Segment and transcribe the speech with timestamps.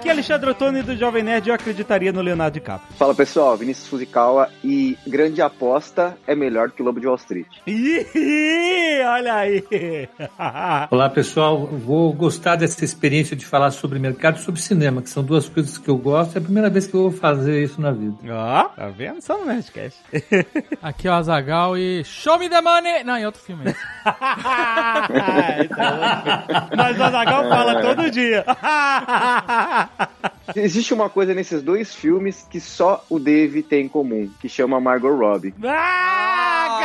[0.00, 2.90] Aqui é Alexandre Ottoni do Jovem Nerd eu acreditaria no Leonardo DiCaprio.
[2.96, 7.46] Fala pessoal, Vinícius Fuzikawa e grande aposta é melhor que o Lobo de Wall Street.
[7.66, 9.62] Ih, olha aí!
[10.90, 15.22] Olá pessoal, vou gostar dessa experiência de falar sobre mercado e sobre cinema, que são
[15.22, 16.34] duas coisas que eu gosto.
[16.34, 18.16] É a primeira vez que eu vou fazer isso na vida.
[18.30, 19.20] Ó, tá vendo?
[19.20, 19.98] Só no Nerdcast.
[20.80, 23.04] Aqui é o Azagal e Show me the money!
[23.04, 23.64] Não, em outro filme.
[25.60, 25.68] esse.
[26.74, 28.46] Mas o Azagal fala todo dia.
[30.54, 34.80] Existe uma coisa nesses dois filmes que só o Dave tem em comum, que chama
[34.80, 35.54] Margot Robbie.
[35.64, 36.78] Ah,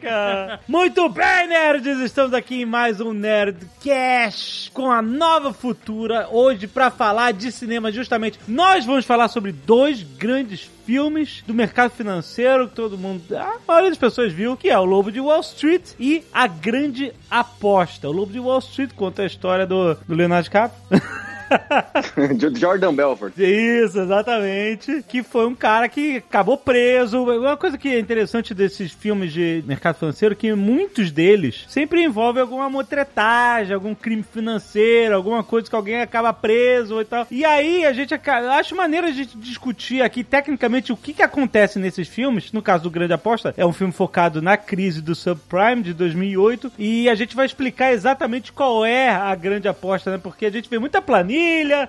[0.00, 0.60] caraca!
[0.68, 2.00] Muito bem, nerds!
[2.00, 6.28] Estamos aqui em mais um Nerdcast com a nova futura.
[6.30, 11.92] Hoje, pra falar de cinema, justamente, nós vamos falar sobre dois grandes filmes do mercado
[11.92, 15.40] financeiro que todo mundo, a maioria das pessoas viu, que é o Lobo de Wall
[15.40, 18.08] Street e A Grande Aposta.
[18.08, 20.80] O Lobo de Wall Street conta a história do, do Leonardo DiCaprio.
[22.56, 23.34] Jordan Belfort.
[23.38, 25.04] Isso, exatamente.
[25.08, 27.22] Que foi um cara que acabou preso.
[27.22, 32.42] Uma coisa que é interessante desses filmes de mercado financeiro que muitos deles sempre envolvem
[32.42, 37.26] alguma motretagem, algum crime financeiro, alguma coisa que alguém acaba preso e tal.
[37.30, 41.22] E aí a gente aca- acho maneiro a gente discutir aqui tecnicamente o que, que
[41.22, 42.52] acontece nesses filmes.
[42.52, 46.72] No caso do Grande Aposta, é um filme focado na crise do subprime de 2008
[46.78, 50.18] e a gente vai explicar exatamente qual é a grande aposta, né?
[50.22, 51.33] Porque a gente vê muita planilha,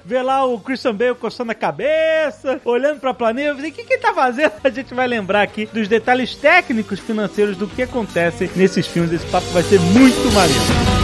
[0.03, 4.01] vê lá o Christian Bale coçando a cabeça, olhando pra planilha, o que que ele
[4.01, 4.53] tá fazendo?
[4.63, 9.11] A gente vai lembrar aqui dos detalhes técnicos financeiros do que acontece nesses filmes.
[9.11, 10.94] Esse papo vai ser muito maneiro.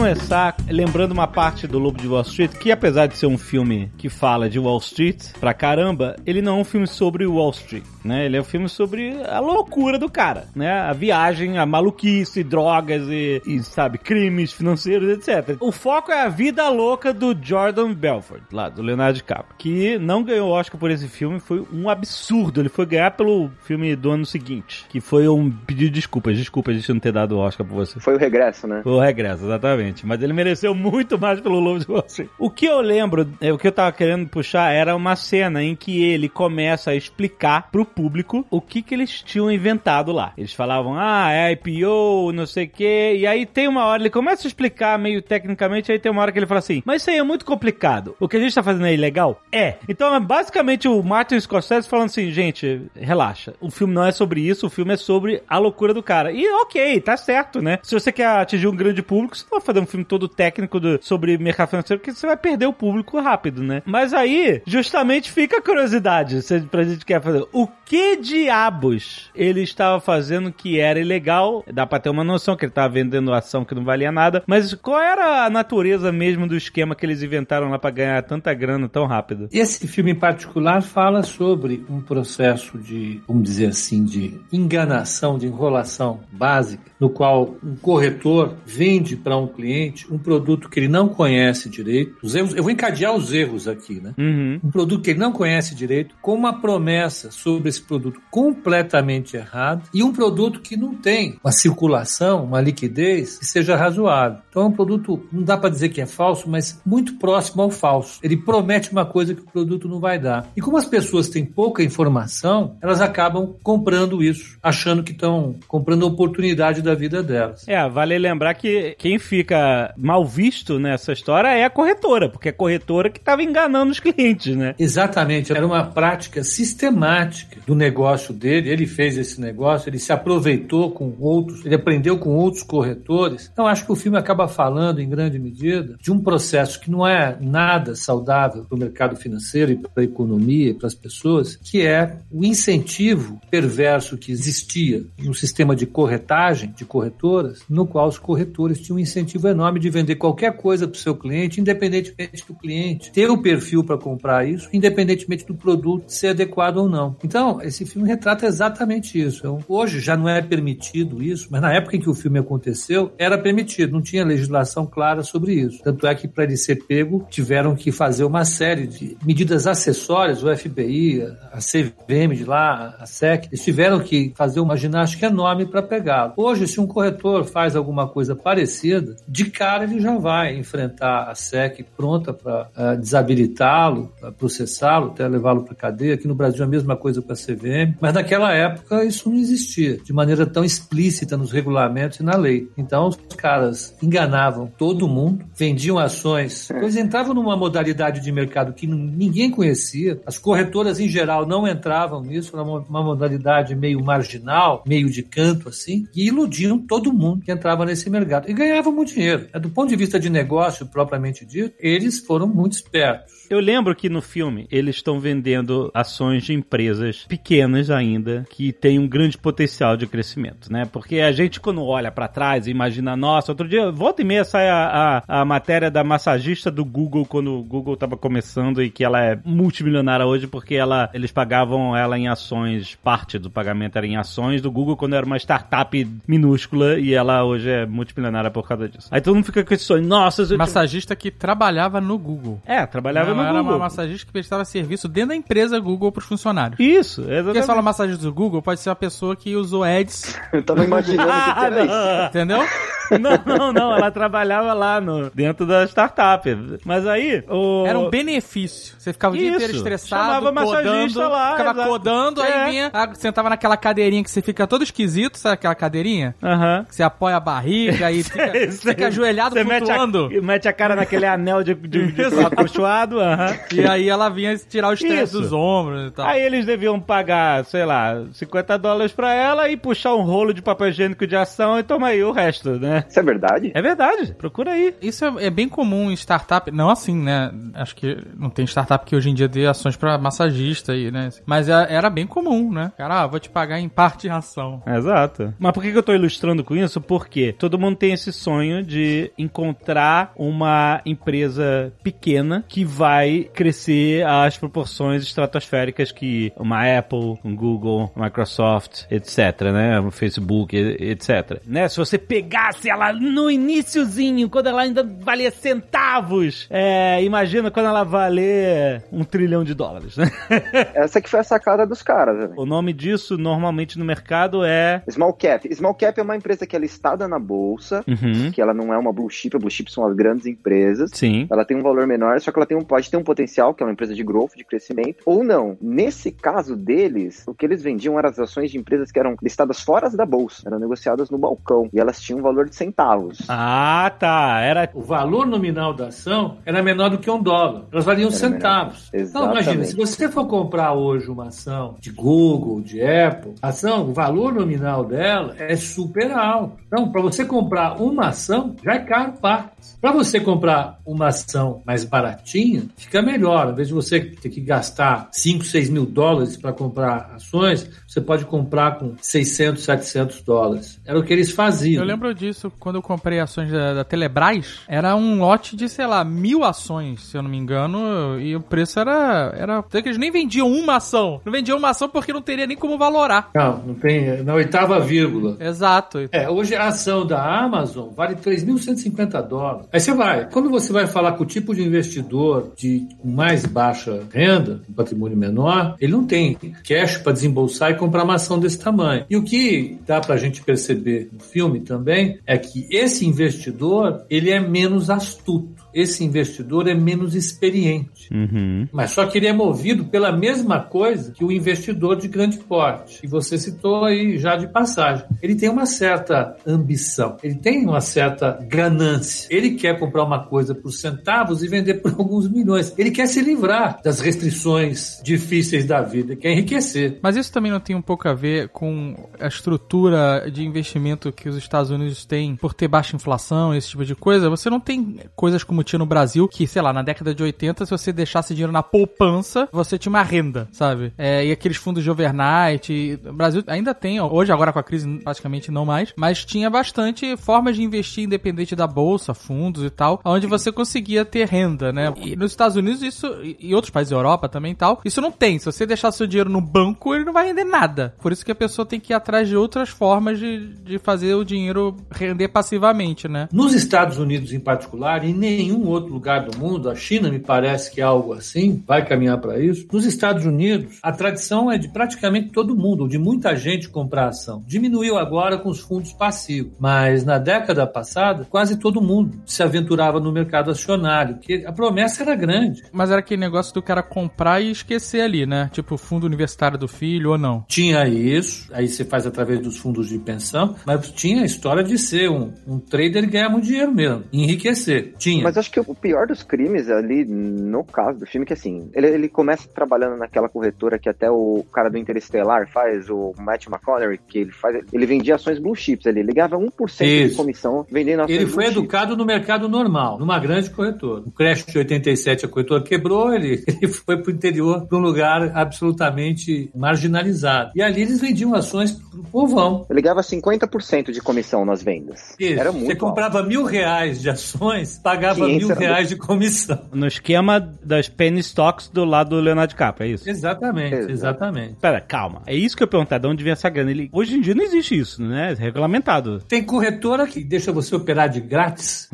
[0.00, 3.92] Começar lembrando uma parte do Lobo de Wall Street, que apesar de ser um filme
[3.98, 7.84] que fala de Wall Street pra caramba, ele não é um filme sobre Wall Street,
[8.02, 8.24] né?
[8.24, 10.72] Ele é um filme sobre a loucura do cara, né?
[10.72, 15.58] A viagem, a maluquice, drogas e, e, sabe, crimes financeiros, etc.
[15.60, 20.22] O foco é a vida louca do Jordan Belfort, lá, do Leonardo DiCaprio, que não
[20.22, 22.62] ganhou o Oscar por esse filme, foi um absurdo.
[22.62, 26.38] Ele foi ganhar pelo filme do ano seguinte, que foi um pedido de desculpas.
[26.38, 28.00] Desculpa a gente não ter dado o Oscar por você.
[28.00, 28.80] Foi o regresso, né?
[28.86, 29.89] O regresso, exatamente.
[30.04, 32.30] Mas ele mereceu muito mais pelo Lobo de Wall Street.
[32.38, 35.74] O que eu lembro, é, o que eu tava querendo puxar era uma cena em
[35.74, 40.32] que ele começa a explicar pro público o que que eles tinham inventado lá.
[40.36, 43.16] Eles falavam, ah, é IPO, não sei o quê.
[43.18, 46.32] E aí tem uma hora, ele começa a explicar meio tecnicamente, aí tem uma hora
[46.32, 48.16] que ele fala assim, mas isso aí é muito complicado.
[48.18, 49.42] O que a gente tá fazendo é ilegal?
[49.52, 49.76] É.
[49.88, 53.54] Então é basicamente o Martin Scorsese falando assim, gente, relaxa.
[53.60, 56.32] O filme não é sobre isso, o filme é sobre a loucura do cara.
[56.32, 57.78] E ok, tá certo, né?
[57.82, 60.78] Se você quer atingir um grande público, você não vai fazer um filme todo técnico
[60.78, 63.82] do- sobre mercado financeiro, porque você vai perder o público rápido, né?
[63.84, 67.44] Mas aí, justamente fica a curiosidade se, pra gente quer fazer.
[67.52, 71.64] O que diabos ele estava fazendo que era ilegal?
[71.72, 74.74] Dá pra ter uma noção que ele tava vendendo ação que não valia nada, mas
[74.74, 78.88] qual era a natureza mesmo do esquema que eles inventaram lá pra ganhar tanta grana
[78.88, 79.48] tão rápido?
[79.52, 85.46] Esse filme em particular fala sobre um processo de, vamos dizer assim, de enganação, de
[85.46, 89.69] enrolação básica, no qual um corretor vende para um cliente
[90.10, 92.16] um produto que ele não conhece direito.
[92.22, 94.14] Os erros, eu vou encadear os erros aqui, né?
[94.18, 94.60] Uhum.
[94.64, 99.82] um produto que ele não conhece direito, com uma promessa sobre esse produto completamente errada
[99.92, 104.40] e um produto que não tem uma circulação, uma liquidez que seja razoável.
[104.48, 107.70] Então é um produto, não dá para dizer que é falso, mas muito próximo ao
[107.70, 108.18] falso.
[108.22, 110.50] Ele promete uma coisa que o produto não vai dar.
[110.56, 116.04] E como as pessoas têm pouca informação, elas acabam comprando isso, achando que estão comprando
[116.04, 117.66] a oportunidade da vida delas.
[117.68, 119.59] É, vale lembrar que quem fica
[119.96, 124.00] mal visto nessa história é a corretora, porque é a corretora que estava enganando os
[124.00, 124.74] clientes, né?
[124.78, 128.70] Exatamente, era uma prática sistemática do negócio dele.
[128.70, 133.50] Ele fez esse negócio, ele se aproveitou com outros, ele aprendeu com outros corretores.
[133.52, 137.06] Então, acho que o filme acaba falando, em grande medida, de um processo que não
[137.06, 141.56] é nada saudável para o mercado financeiro e para a economia e para as pessoas,
[141.56, 148.08] que é o incentivo perverso que existia no sistema de corretagem, de corretoras, no qual
[148.08, 152.44] os corretores tinham um incentivo enorme de vender qualquer coisa para o seu cliente, independentemente
[152.46, 157.16] do cliente ter o perfil para comprar isso, independentemente do produto ser adequado ou não.
[157.24, 159.38] Então, esse filme retrata exatamente isso.
[159.38, 163.12] Então, hoje já não é permitido isso, mas na época em que o filme aconteceu,
[163.18, 165.82] era permitido, não tinha legislação clara sobre isso.
[165.82, 170.42] Tanto é que para ele ser pego, tiveram que fazer uma série de medidas acessórias,
[170.42, 171.22] o FBI,
[171.52, 176.34] a CVM de lá, a SEC, eles tiveram que fazer uma ginástica enorme para pegá-lo.
[176.36, 181.34] Hoje, se um corretor faz alguma coisa parecida, de cara ele já vai enfrentar a
[181.34, 186.14] SEC pronta para uh, desabilitá-lo, processá-lo, até levá-lo para cadeia.
[186.14, 189.96] Aqui no Brasil a mesma coisa com a CVM, mas naquela época isso não existia
[189.96, 192.68] de maneira tão explícita nos regulamentos e na lei.
[192.76, 198.86] Então os caras enganavam todo mundo, vendiam ações, eles entravam numa modalidade de mercado que
[198.86, 200.20] ninguém conhecia.
[200.26, 205.70] As corretoras em geral não entravam nisso, era uma modalidade meio marginal, meio de canto
[205.70, 209.29] assim, e iludiam todo mundo que entrava nesse mercado e ganhavam muito dinheiro.
[209.36, 213.39] Do ponto de vista de negócio propriamente dito, eles foram muito espertos.
[213.50, 218.96] Eu lembro que no filme eles estão vendendo ações de empresas pequenas ainda que têm
[218.96, 220.84] um grande potencial de crescimento, né?
[220.84, 224.44] Porque a gente quando olha para trás e imagina, nossa, outro dia, volta e meia
[224.44, 228.88] sai a, a, a, matéria da massagista do Google quando o Google tava começando e
[228.88, 233.96] que ela é multimilionária hoje porque ela, eles pagavam ela em ações, parte do pagamento
[233.96, 238.48] era em ações do Google quando era uma startup minúscula e ela hoje é multimilionária
[238.48, 239.08] por causa disso.
[239.10, 240.56] Aí todo mundo fica com esse sonho, nossa...
[240.56, 242.62] Massagista que trabalhava no Google.
[242.64, 243.72] É, trabalhava no era Google.
[243.72, 246.78] uma massagista que prestava serviço dentro da empresa Google para os funcionários.
[246.80, 247.44] Isso, exatamente.
[247.44, 250.38] Porque você fala massagista do Google, pode ser uma pessoa que usou ads.
[250.52, 252.26] Eu tava imaginando que era isso.
[252.28, 252.58] Entendeu?
[253.10, 253.96] Não, não, não.
[253.96, 256.48] Ela trabalhava lá no, dentro da startup.
[256.84, 257.42] Mas aí.
[257.48, 257.84] O...
[257.84, 258.94] Era um benefício.
[258.96, 261.88] Você ficava o dia inteiro estressado, Chamava massagista codando, lá, ficava exato.
[261.88, 262.52] codando, É.
[262.62, 266.36] aí vinha, ah, sentava naquela cadeirinha que você fica todo esquisito, sabe aquela cadeirinha?
[266.40, 266.84] Aham.
[266.88, 269.08] Que você apoia a barriga e fica, Isso fica aí.
[269.08, 270.30] ajoelhado Você mete a, flutuando.
[270.44, 273.20] mete a cara naquele anel de, de, de acolchoado.
[273.32, 273.56] Aham.
[273.72, 275.40] E aí ela vinha tirar o estresse Isso.
[275.40, 276.26] dos ombros e tal.
[276.26, 280.60] Aí eles deviam pagar, sei lá, 50 dólares pra ela e puxar um rolo de
[280.62, 283.04] papel higiênico de ação e toma aí o resto, né?
[283.08, 283.70] Isso é verdade?
[283.74, 284.94] É verdade, procura aí.
[285.00, 287.50] Isso é, é bem comum em startup, não assim, né?
[287.74, 291.30] Acho que não tem startup que hoje em dia dê ações pra massagista aí, né?
[291.46, 292.92] Mas é- era bem comum, né?
[292.96, 294.82] Cara, ah, vou te pagar em parte em ação.
[294.86, 295.54] Exato.
[295.58, 297.00] Mas por que que eu tô ilustrando com isso?
[297.00, 303.09] Porque todo mundo tem esse sonho de encontrar uma empresa pequena que vai
[303.52, 310.00] crescer às proporções estratosféricas que uma Apple, um Google, Microsoft, etc, né?
[310.00, 311.60] Um Facebook, etc.
[311.66, 311.88] Né?
[311.88, 318.04] Se você pegasse ela no iniciozinho, quando ela ainda valia centavos, é, imagina quando ela
[318.04, 320.30] valer um trilhão de dólares, né?
[320.94, 322.54] Essa que foi a sacada dos caras, velho.
[322.56, 325.72] O nome disso normalmente no mercado é Small Cap.
[325.74, 328.50] Small Cap é uma empresa que é listada na bolsa, Uhum.
[328.50, 331.10] que ela não é uma blue chip, a blue chip são as grandes empresas.
[331.12, 331.46] Sim.
[331.50, 333.82] Ela tem um valor menor, só que ela tem um, pode ter um potencial, que
[333.82, 335.76] é uma empresa de growth, de crescimento, ou não.
[335.80, 339.80] Nesse caso deles, o que eles vendiam eram as ações de empresas que eram listadas
[339.80, 343.38] fora da bolsa, eram negociadas no balcão, e elas tinham um valor de centavos.
[343.48, 344.60] Ah, tá.
[344.60, 344.90] Era.
[344.94, 347.84] O valor nominal da ação era menor do que um dólar.
[347.92, 349.10] Elas valiam Era centavos.
[349.12, 349.28] menor.
[349.28, 354.08] Então, imagina, se você for comprar hoje uma ação de Google, de Apple, a ação,
[354.10, 356.76] o valor nominal dela é super alto.
[356.86, 359.96] Então, para você comprar uma ação, já é caro partes.
[360.00, 363.66] Para você comprar uma ação mais baratinha, fica melhor.
[363.66, 368.20] Ao invés de você ter que gastar 5, 6 mil dólares para comprar ações, você
[368.20, 371.00] pode comprar com 600, 700 dólares.
[371.04, 372.02] Era o que eles faziam.
[372.02, 374.80] Eu lembro disso quando eu comprei ações da, da Telebrás.
[374.88, 378.40] Era um lote de, sei lá, mil ações, se eu não me engano.
[378.40, 379.52] E o preço era.
[379.56, 381.40] era que eles nem vendiam uma ação.
[381.44, 383.50] Não vendiam uma ação porque não teria nem como valorar.
[383.54, 384.42] Não, não tem.
[384.42, 385.56] Na oitava vírgula.
[385.60, 386.28] Exato.
[386.32, 389.88] É, hoje a ação da Amazon vale 3.150 dólares.
[389.92, 394.26] Aí você vai, quando você vai falar com o tipo de investidor de mais baixa
[394.32, 398.78] renda, um patrimônio menor, ele não tem cash para desembolsar e comprar uma ação desse
[398.78, 399.26] tamanho.
[399.28, 404.24] E o que dá para a gente perceber no filme também é que esse investidor
[404.30, 405.79] ele é menos astuto.
[405.94, 408.28] Esse investidor é menos experiente.
[408.32, 408.88] Uhum.
[408.92, 413.20] Mas só que ele é movido pela mesma coisa que o investidor de grande porte.
[413.22, 415.24] E você citou aí já de passagem.
[415.42, 419.48] Ele tem uma certa ambição, ele tem uma certa ganância.
[419.50, 422.94] Ele quer comprar uma coisa por centavos e vender por alguns milhões.
[422.96, 427.18] Ele quer se livrar das restrições difíceis da vida, quer enriquecer.
[427.22, 431.48] Mas isso também não tem um pouco a ver com a estrutura de investimento que
[431.48, 434.50] os Estados Unidos têm por ter baixa inflação, esse tipo de coisa?
[434.50, 437.42] Você não tem coisas como como tinha no Brasil, que, sei lá, na década de
[437.42, 441.12] 80, se você deixasse dinheiro na poupança, você tinha uma renda, sabe?
[441.16, 442.92] É, e aqueles fundos de overnight.
[442.92, 446.68] e O Brasil ainda tem, hoje agora com a crise praticamente não mais, mas tinha
[446.68, 451.92] bastante formas de investir independente da bolsa, fundos e tal, onde você conseguia ter renda,
[451.92, 452.12] né?
[452.16, 455.32] E nos Estados Unidos isso, e outros países da Europa também e tal, isso não
[455.32, 455.58] tem.
[455.58, 458.14] Se você deixar seu dinheiro no banco, ele não vai render nada.
[458.20, 461.34] Por isso que a pessoa tem que ir atrás de outras formas de, de fazer
[461.34, 463.48] o dinheiro render passivamente, né?
[463.52, 467.38] Nos Estados Unidos, em particular, e em nenhum outro lugar do mundo, a China me
[467.38, 469.86] parece que é algo assim, vai caminhar para isso.
[469.92, 474.28] Nos Estados Unidos, a tradição é de praticamente todo mundo, ou de muita gente comprar
[474.28, 474.62] ação.
[474.66, 480.20] Diminuiu agora com os fundos passivos, mas na década passada, quase todo mundo se aventurava
[480.20, 482.82] no mercado acionário, que a promessa era grande.
[482.92, 485.70] Mas era aquele negócio do cara comprar e esquecer ali, né?
[485.72, 487.64] Tipo, fundo universitário do filho ou não.
[487.68, 491.98] Tinha isso, aí você faz através dos fundos de pensão, mas tinha a história de
[491.98, 495.14] ser um, um trader e ganhar muito dinheiro mesmo, enriquecer.
[495.18, 495.42] Tinha.
[495.42, 498.90] Mas acho que o pior dos crimes ali, no caso do filme, é que assim,
[498.94, 503.66] ele, ele começa trabalhando naquela corretora que até o cara do Interestelar faz, o Matt
[503.66, 507.36] McConaughey, que ele faz, ele vendia ações blue chips ali, ele ganhava 1% de Isso.
[507.36, 508.76] comissão vendendo ações Ele foi chips.
[508.78, 511.22] educado no mercado normal, numa grande corretora.
[511.22, 515.00] No crash de 87, a corretora quebrou, ele, ele foi para o interior, para um
[515.00, 517.72] lugar absolutamente marginalizado.
[517.74, 519.86] E ali eles vendiam ações pro povão.
[519.90, 522.34] Ele ganhava 50% de comissão nas vendas.
[522.38, 522.58] Isso.
[522.60, 523.00] Era muito Você alto.
[523.06, 526.78] comprava mil reais de ações, pagava 500 mil reais de comissão.
[526.92, 530.28] No esquema das penny stocks do lado do Leonardo DiCaprio, é isso?
[530.28, 531.12] Exatamente, Exato.
[531.12, 531.76] exatamente.
[531.80, 532.42] Pera, calma.
[532.46, 533.90] É isso que eu ia perguntar, de onde vem essa grana?
[533.90, 535.52] Ele, hoje em dia não existe isso, né?
[535.52, 536.40] É regulamentado.
[536.48, 539.08] Tem corretora que deixa você operar de grátis.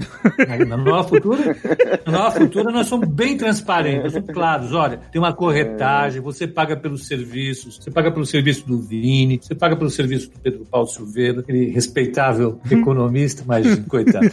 [0.67, 1.57] Na nova futura,
[2.07, 4.73] na nova futura nós somos bem transparentes, nós somos claros.
[4.73, 9.55] Olha, tem uma corretagem, você paga pelos serviços, você paga pelo serviço do Vini, você
[9.55, 14.27] paga pelo serviço do Pedro Paulo Silveira, aquele respeitável economista, mas coitado.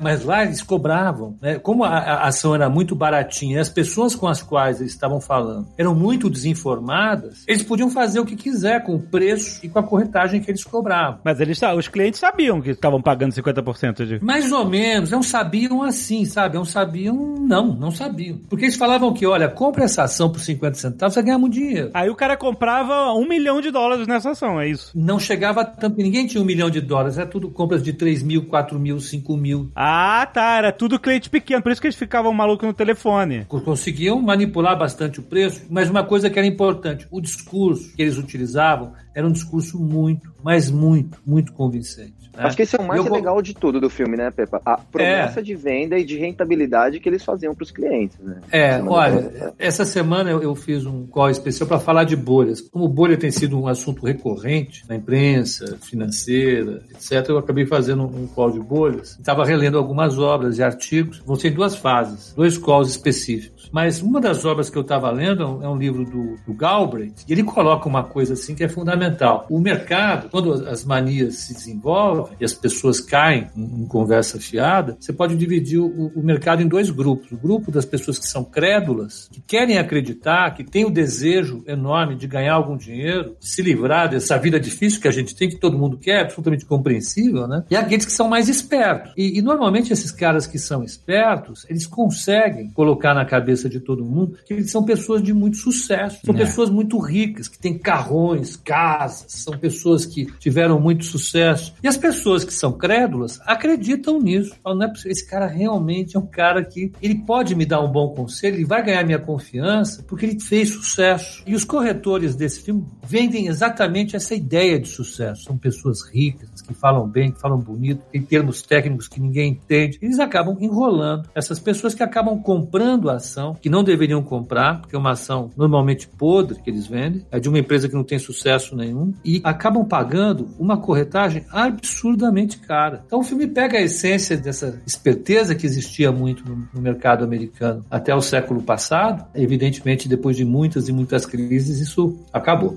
[0.00, 1.58] Mas lá eles cobravam, né?
[1.58, 5.20] Como a, a ação era muito baratinha, e as pessoas com as quais eles estavam
[5.20, 9.78] falando eram muito desinformadas, eles podiam fazer o que quiser com o preço e com
[9.78, 11.20] a corretagem que eles cobravam.
[11.24, 14.24] Mas eles, os clientes sabiam que estavam pagando 50% de.
[14.24, 16.56] Mais ou menos, não sabiam assim, sabe?
[16.56, 18.38] Não sabiam, não, não sabiam.
[18.48, 21.90] Porque eles falavam que, olha, compra essa ação por 50 centavos, você ganha muito dinheiro.
[21.94, 24.92] Aí o cara comprava um milhão de dólares nessa ação, é isso.
[24.94, 28.46] Não chegava tanto, ninguém tinha um milhão de dólares, era tudo compras de 3 mil,
[28.46, 29.70] 4 mil, 5 mil.
[29.74, 30.56] Ah, tá.
[30.56, 33.44] Era tudo cliente pequeno, por isso que eles ficavam malucos no telefone.
[33.46, 38.18] Conseguiam manipular bastante o preço, mas uma coisa que era importante, o discurso que eles
[38.18, 42.15] utilizavam era um discurso muito, mas muito, muito convincente.
[42.36, 42.44] Né?
[42.44, 44.60] Acho que esse é o mais Eu- legal de tudo do filme, né, Pepa?
[44.64, 48.40] A promessa de venda e de rentabilidade que eles faziam para os clientes, né?
[48.50, 49.54] É, Semana olha, passada.
[49.58, 52.60] essa semana eu, eu fiz um call especial para falar de bolhas.
[52.60, 58.26] Como bolha tem sido um assunto recorrente na imprensa, financeira, etc., eu acabei fazendo um
[58.26, 59.10] call de bolhas.
[59.18, 61.22] Estava relendo algumas obras e artigos.
[61.24, 63.55] Vão ser em duas fases, dois calls específicos.
[63.76, 67.32] Mas uma das obras que eu estava lendo é um, livro do, do Galbraith, e
[67.34, 69.44] ele coloca uma coisa assim que é fundamental.
[69.50, 74.96] O mercado, quando as manias se desenvolvem e as pessoas caem em, em conversa fiada,
[74.98, 77.30] você pode dividir o, o mercado em dois grupos.
[77.30, 82.16] O grupo das pessoas que são crédulas, que querem acreditar, que têm o desejo enorme
[82.16, 85.76] de ganhar algum dinheiro, se livrar dessa vida difícil que a gente tem, que todo
[85.76, 87.62] mundo quer, absolutamente compreensível, né?
[87.70, 89.12] E aqueles que são mais espertos.
[89.18, 94.04] E, e normalmente esses caras que são espertos, eles conseguem colocar na cabeça de todo
[94.04, 96.38] mundo que eles são pessoas de muito sucesso, são É.
[96.38, 101.74] pessoas muito ricas, que têm carrões, casas, são pessoas que tiveram muito sucesso.
[101.82, 104.54] E as pessoas que são crédulas acreditam nisso.
[104.62, 107.80] Falam, não é possível, esse cara realmente é um cara que ele pode me dar
[107.80, 111.42] um bom conselho, ele vai ganhar minha confiança porque ele fez sucesso.
[111.46, 115.44] E os corretores desse filme vendem exatamente essa ideia de sucesso.
[115.44, 119.98] São pessoas ricas, que falam bem, que falam bonito, tem termos técnicos que ninguém entende.
[120.02, 124.96] Eles acabam enrolando essas pessoas que acabam comprando a ação, que não deveriam comprar, porque
[124.96, 128.18] é uma ação normalmente podre que eles vendem, é de uma empresa que não tem
[128.18, 133.02] sucesso nenhum, e acabam pagando uma corretagem absurdamente cara.
[133.06, 138.14] Então o filme pega a essência dessa esperteza que existia muito no, mercado americano até
[138.14, 139.24] o século passado.
[139.34, 142.76] Evidentemente, depois de muitas e muitas crises, isso acabou.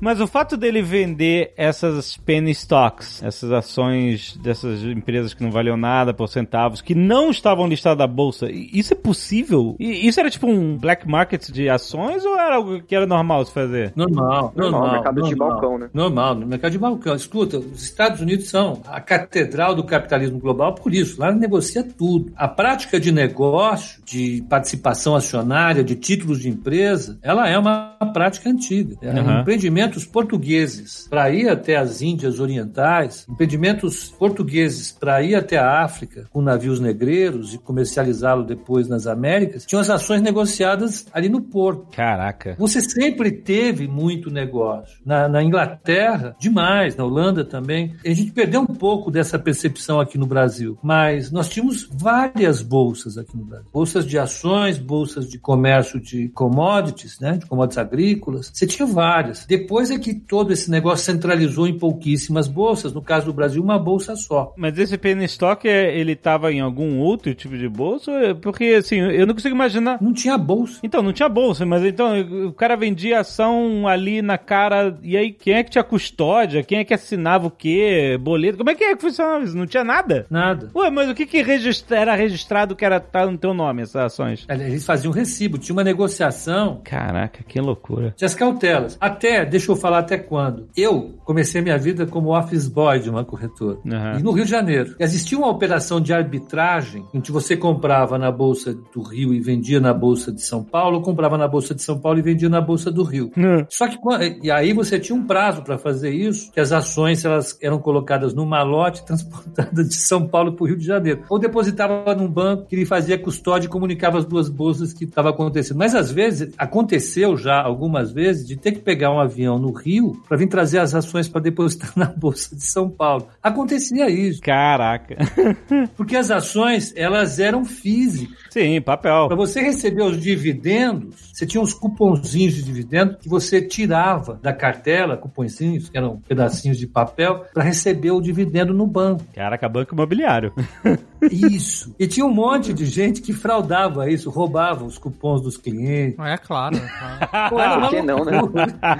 [0.00, 5.76] Mas o fato dele vender essas penny stocks, essas ações dessas empresas que não valiam
[5.76, 9.76] nada por centavos, que não estavam listadas na bolsa, isso é possível?
[9.78, 13.52] Isso era tipo um black market de ações ou era algo que era normal se
[13.52, 13.92] fazer?
[13.96, 14.70] Normal, normal.
[14.80, 15.48] Normal, mercado de normal.
[15.50, 15.90] balcão, né?
[15.92, 17.14] Normal, no mercado de balcão.
[17.14, 21.20] Escuta, os Estados Unidos são a catedral do capitalismo global por isso.
[21.20, 22.32] Lá negocia tudo.
[22.36, 28.48] A prática de negócio, de participação acionária, de títulos de empresa, ela é uma prática
[28.50, 28.96] antiga.
[29.02, 29.40] É um Uhum.
[29.40, 35.82] empreendimento empreendimentos portugueses para ir até as Índias Orientais, empreendimentos portugueses para ir até a
[35.82, 41.40] África com navios negreiros e comercializá-lo depois nas Américas, tinham as ações negociadas ali no
[41.40, 41.86] porto.
[41.92, 42.54] Caraca.
[42.58, 44.98] Você sempre teve muito negócio.
[45.04, 47.94] Na, na, Inglaterra, demais, na Holanda também.
[48.04, 53.16] A gente perdeu um pouco dessa percepção aqui no Brasil, mas nós tínhamos várias bolsas
[53.16, 53.68] aqui no Brasil.
[53.72, 58.50] Bolsas de ações, bolsas de comércio de commodities, né, de commodities agrícolas.
[58.52, 59.46] Você tinha várias.
[59.46, 62.92] Depois é que todo esse negócio centralizou em pouquíssimas bolsas.
[62.92, 64.52] No caso do Brasil, uma bolsa só.
[64.56, 68.12] Mas esse penny stock, é, ele estava em algum outro tipo de bolsa?
[68.42, 69.98] Porque, assim, eu não consigo imaginar.
[70.00, 70.80] Não tinha bolsa.
[70.82, 74.98] Então, não tinha bolsa, mas então o cara vendia ação ali na cara.
[75.02, 76.62] E aí, quem é que tinha custódia?
[76.62, 78.18] Quem é que assinava o quê?
[78.20, 78.58] Boleto?
[78.58, 79.56] Como é que é que funcionava isso?
[79.56, 80.26] Não tinha nada?
[80.30, 80.70] Nada.
[80.74, 83.96] Ué, mas o que que registra, era registrado que era tá no teu nome, essas
[83.96, 84.46] ações?
[84.48, 86.80] Eles faziam recibo, tinha uma negociação.
[86.84, 88.14] Caraca, que loucura.
[88.16, 88.96] Tinha as cautelas.
[89.00, 90.68] Até, deixa eu falar até quando.
[90.76, 93.78] Eu comecei minha vida como office boy de uma corretora.
[93.84, 94.18] Uhum.
[94.18, 94.94] E no Rio de Janeiro.
[94.98, 99.80] Existia uma operação de arbitragem em que você comprava na Bolsa do Rio e vendia
[99.80, 102.60] na Bolsa de São Paulo, ou comprava na Bolsa de São Paulo e vendia na
[102.60, 103.30] Bolsa do Rio.
[103.36, 103.64] Uhum.
[103.68, 103.98] Só que
[104.42, 108.34] e aí você tinha um prazo para fazer isso, que as ações elas eram colocadas
[108.34, 111.24] no malote transportadas de São Paulo para o Rio de Janeiro.
[111.28, 115.30] Ou depositava num banco que ele fazia custódia e comunicava as duas bolsas que estava
[115.30, 115.78] acontecendo.
[115.78, 120.20] Mas às vezes aconteceu já algumas vezes de ter que pegar um avião no Rio
[120.28, 123.28] para vir trazer as ações para depositar na bolsa de São Paulo.
[123.42, 124.40] Acontecia isso.
[124.40, 125.16] Caraca.
[125.96, 128.36] Porque as ações elas eram físicas.
[128.50, 129.28] Sim, papel.
[129.28, 134.52] Para você receber os dividendos, você tinha uns cupomzinhos de dividendo que você tirava da
[134.52, 139.24] cartela, cupomzinhos, que eram pedacinhos de papel, para receber o dividendo no banco.
[139.34, 140.52] Caraca, banco imobiliário.
[141.30, 141.94] Isso.
[141.98, 146.18] E tinha um monte de gente que fraudava isso, roubava os cupons dos clientes.
[146.18, 146.76] É claro.
[146.76, 147.50] É claro.
[147.50, 148.40] Pô, era que não, né?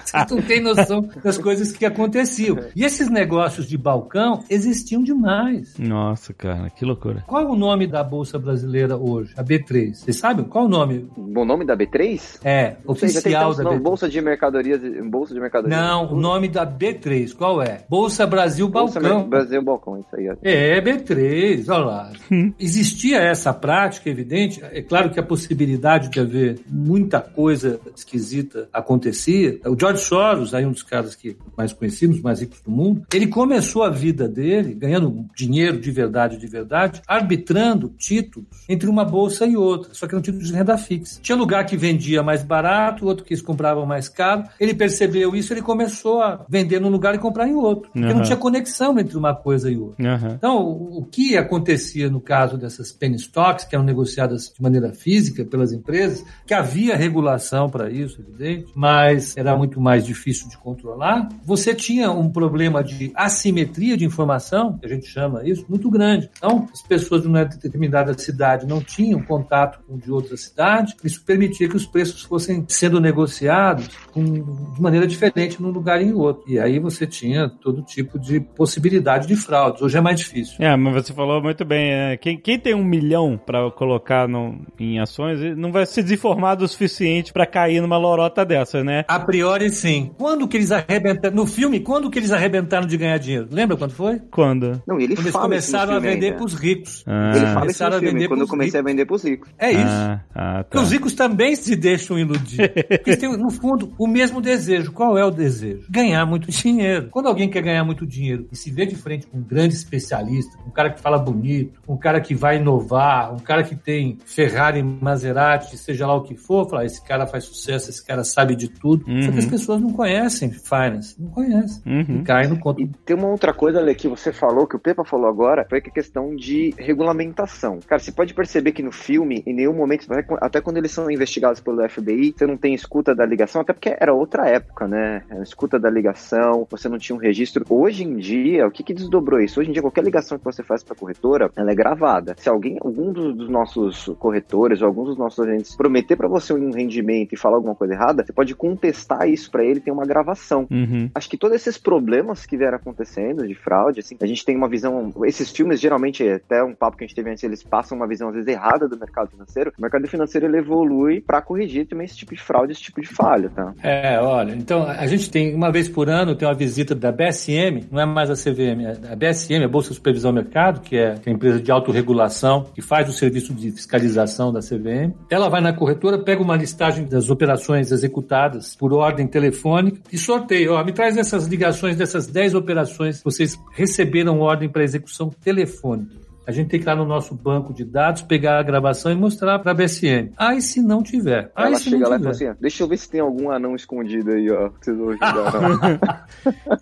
[0.04, 2.59] Você não tem noção das coisas que aconteciam.
[2.75, 5.75] E esses negócios de balcão existiam demais.
[5.78, 7.23] Nossa, cara, que loucura.
[7.26, 9.35] Qual é o nome da Bolsa Brasileira hoje?
[9.37, 9.95] A B3.
[9.95, 10.45] Vocês sabem?
[10.45, 11.09] Qual é o nome?
[11.17, 12.40] O nome da B3?
[12.43, 13.81] É, oficial da B3.
[13.81, 14.81] Bolsa de Mercadorias.
[15.09, 15.78] Bolsa de Mercadorias.
[15.78, 17.85] Não, o nome da B3, qual é?
[17.88, 19.02] Bolsa Brasil Balcão.
[19.02, 20.28] Bolsa Brasil Balcão, isso aí.
[20.43, 22.12] É, B3, olha lá.
[22.59, 24.62] Existia essa prática, evidente.
[24.73, 29.61] É claro que a possibilidade de haver muita coisa esquisita acontecia.
[29.67, 33.26] O George Soros, aí um dos caras que mais conhecidos, mais ricos do mundo, ele
[33.26, 39.47] começou a vida dele ganhando dinheiro de verdade, de verdade, arbitrando títulos entre uma bolsa
[39.47, 41.21] e outra, só que eram títulos de renda fixa.
[41.23, 44.45] Tinha lugar que vendia mais barato, outro que eles compravam mais caro.
[44.59, 47.91] Ele percebeu isso, ele começou a vender num lugar e comprar em outro.
[47.93, 48.15] Porque uhum.
[48.15, 50.04] não tinha conexão entre uma coisa e outra.
[50.04, 50.34] Uhum.
[50.34, 55.45] Então, o que acontecia no caso dessas penny stocks, que eram negociadas de maneira física
[55.45, 61.28] pelas empresas, que havia regulação para isso, evidente, mas era muito mais difícil de controlar.
[61.45, 66.30] Você tinha um problema de assimetria de informação, que a gente chama isso, muito grande.
[66.36, 71.25] Então, as pessoas de uma determinada cidade não tinham contato com de outra cidade, isso
[71.25, 76.12] permitia que os preços fossem sendo negociados com, de maneira diferente num lugar e em
[76.12, 76.45] outro.
[76.50, 79.82] E aí você tinha todo tipo de possibilidade de fraudes.
[79.82, 80.56] Hoje é mais difícil.
[80.58, 82.17] É, mas você falou muito bem, né?
[82.17, 86.69] Quem, quem tem um milhão para colocar no, em ações não vai ser desinformado o
[86.69, 89.04] suficiente para cair numa lorota dessas, né?
[89.08, 90.10] A priori, sim.
[90.19, 91.37] Quando que eles arrebentaram?
[91.37, 93.49] No filme, quando que eles arrebentaram de ganhar dinheiro?
[93.50, 94.21] Lembra quando foi?
[94.31, 94.83] Quando?
[94.87, 97.04] Não, ele quando eles começaram a vender para os ricos.
[97.07, 97.33] Ah.
[97.37, 98.81] Ele fala começaram isso a vender quando eu comecei ricos.
[98.81, 99.49] a vender para os ricos.
[99.57, 99.85] É isso.
[99.85, 100.81] Ah, ah, tá.
[100.81, 102.69] Os ricos também se deixam iludir.
[102.69, 104.91] Porque eles têm, no fundo, o mesmo desejo.
[104.91, 105.87] Qual é o desejo?
[105.89, 107.09] Ganhar muito dinheiro.
[107.11, 110.59] Quando alguém quer ganhar muito dinheiro e se vê de frente com um grande especialista,
[110.67, 114.83] um cara que fala bonito, um cara que vai inovar, um cara que tem Ferrari,
[114.83, 118.69] Maserati, seja lá o que for, fala, esse cara faz sucesso, esse cara sabe de
[118.69, 119.04] tudo.
[119.09, 119.23] Uhum.
[119.23, 119.50] Só que as uhum.
[119.50, 121.82] pessoas não conhecem finance, não conhecem.
[121.84, 122.21] Uhum.
[122.21, 122.80] E caem no conto.
[122.80, 125.80] E tem uma outra coisa, Ale, que você falou, que o Pepa falou agora, foi
[125.80, 127.80] que a questão de regulamentação.
[127.84, 130.06] Cara, você pode perceber que no filme, em nenhum momento,
[130.41, 133.97] até quando eles são investigados pelo FBI, você não tem escuta da ligação, até porque
[133.99, 135.25] era outra época, né?
[135.43, 137.65] Escuta da ligação, você não tinha um registro.
[137.69, 139.58] Hoje em dia, o que, que desdobrou isso?
[139.58, 142.37] Hoje em dia, qualquer ligação que você faz para corretora, ela é gravada.
[142.39, 146.52] Se alguém, algum dos, dos nossos corretores ou alguns dos nossos agentes prometer para você
[146.52, 150.04] um rendimento e falar alguma coisa errada, você pode contestar isso para ele, tem uma
[150.04, 150.66] gravação.
[150.70, 151.10] Uhum.
[151.14, 154.68] Acho que todos esses problemas que vieram acontecendo de fraude, assim, a gente tem uma
[154.68, 155.12] visão.
[155.24, 158.28] Esses filmes, geralmente, até um papo que a gente teve antes, eles passam uma visão
[158.28, 159.72] às vezes errada do mercado financeiro.
[159.78, 163.08] O mercado financeiro ele evolui para corrigir também esse tipo de fraude, esse tipo de
[163.08, 163.72] falha, tá?
[163.82, 167.86] É, olha, então a gente tem uma vez por ano tem uma visita da BSM,
[167.90, 171.14] não é mais a CVM, é a BSM, a Bolsa de Supervisão Mercado, que é,
[171.14, 175.14] que é a empresa de autorregulação que faz o serviço de fiscalização da CVM.
[175.30, 180.19] Ela vai na corretora, pega uma listagem das operações executadas por ordem telefônica telefônica e
[180.19, 180.73] sorteio.
[180.73, 186.27] Ó, me traz essas ligações dessas 10 operações que vocês receberam ordem para execução telefônica
[186.49, 189.15] a gente tem que ir lá no nosso banco de dados, pegar a gravação e
[189.15, 190.30] mostrar para a BSN.
[190.34, 191.52] Aí se não tiver.
[191.54, 192.34] Aí Ela se chega não lá e tiver.
[192.34, 194.71] fala assim: deixa eu ver se tem algum anão escondido aí, ó.
[194.71, 196.26] Que vocês vão ajudar.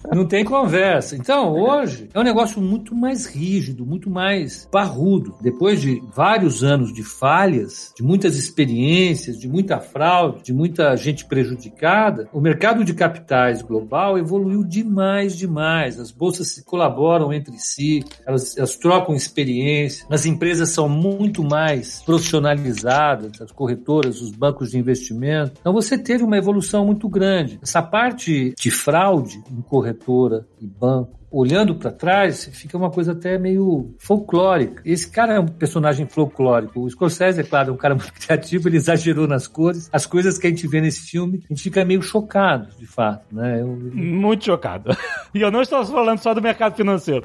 [0.14, 1.16] Não tem conversa.
[1.16, 5.34] Então, hoje é um negócio muito mais rígido, muito mais parrudo.
[5.40, 11.24] Depois de vários anos de falhas, de muitas experiências, de muita fraude, de muita gente
[11.26, 15.98] prejudicada, o mercado de capitais global evoluiu demais, demais.
[15.98, 19.14] As bolsas se colaboram entre si, elas, elas trocam
[19.56, 25.52] experiência, as empresas são muito mais profissionalizadas, as corretoras, os bancos de investimento.
[25.60, 27.58] Então, você teve uma evolução muito grande.
[27.62, 33.38] Essa parte de fraude em corretora e banco, olhando para trás, fica uma coisa até
[33.38, 34.80] meio folclórica.
[34.86, 36.80] Esse cara é um personagem folclórico.
[36.80, 39.90] O Scorsese, é claro, é um cara muito criativo, ele exagerou nas cores.
[39.92, 43.26] As coisas que a gente vê nesse filme, a gente fica meio chocado, de fato,
[43.30, 43.60] né?
[43.60, 44.96] Eu, Muito chocado.
[45.34, 47.20] E eu não estou falando só do mercado financeiro.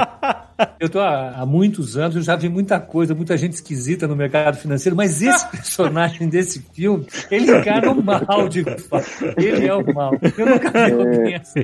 [0.80, 4.16] eu tô há, há muitos anos, eu já vi muita coisa, muita gente esquisita no
[4.16, 9.06] mercado financeiro, mas esse personagem desse filme, ele encarna o mal, de fato.
[9.36, 10.12] Ele é o mal.
[10.38, 11.60] Eu nunca vi alguém assim.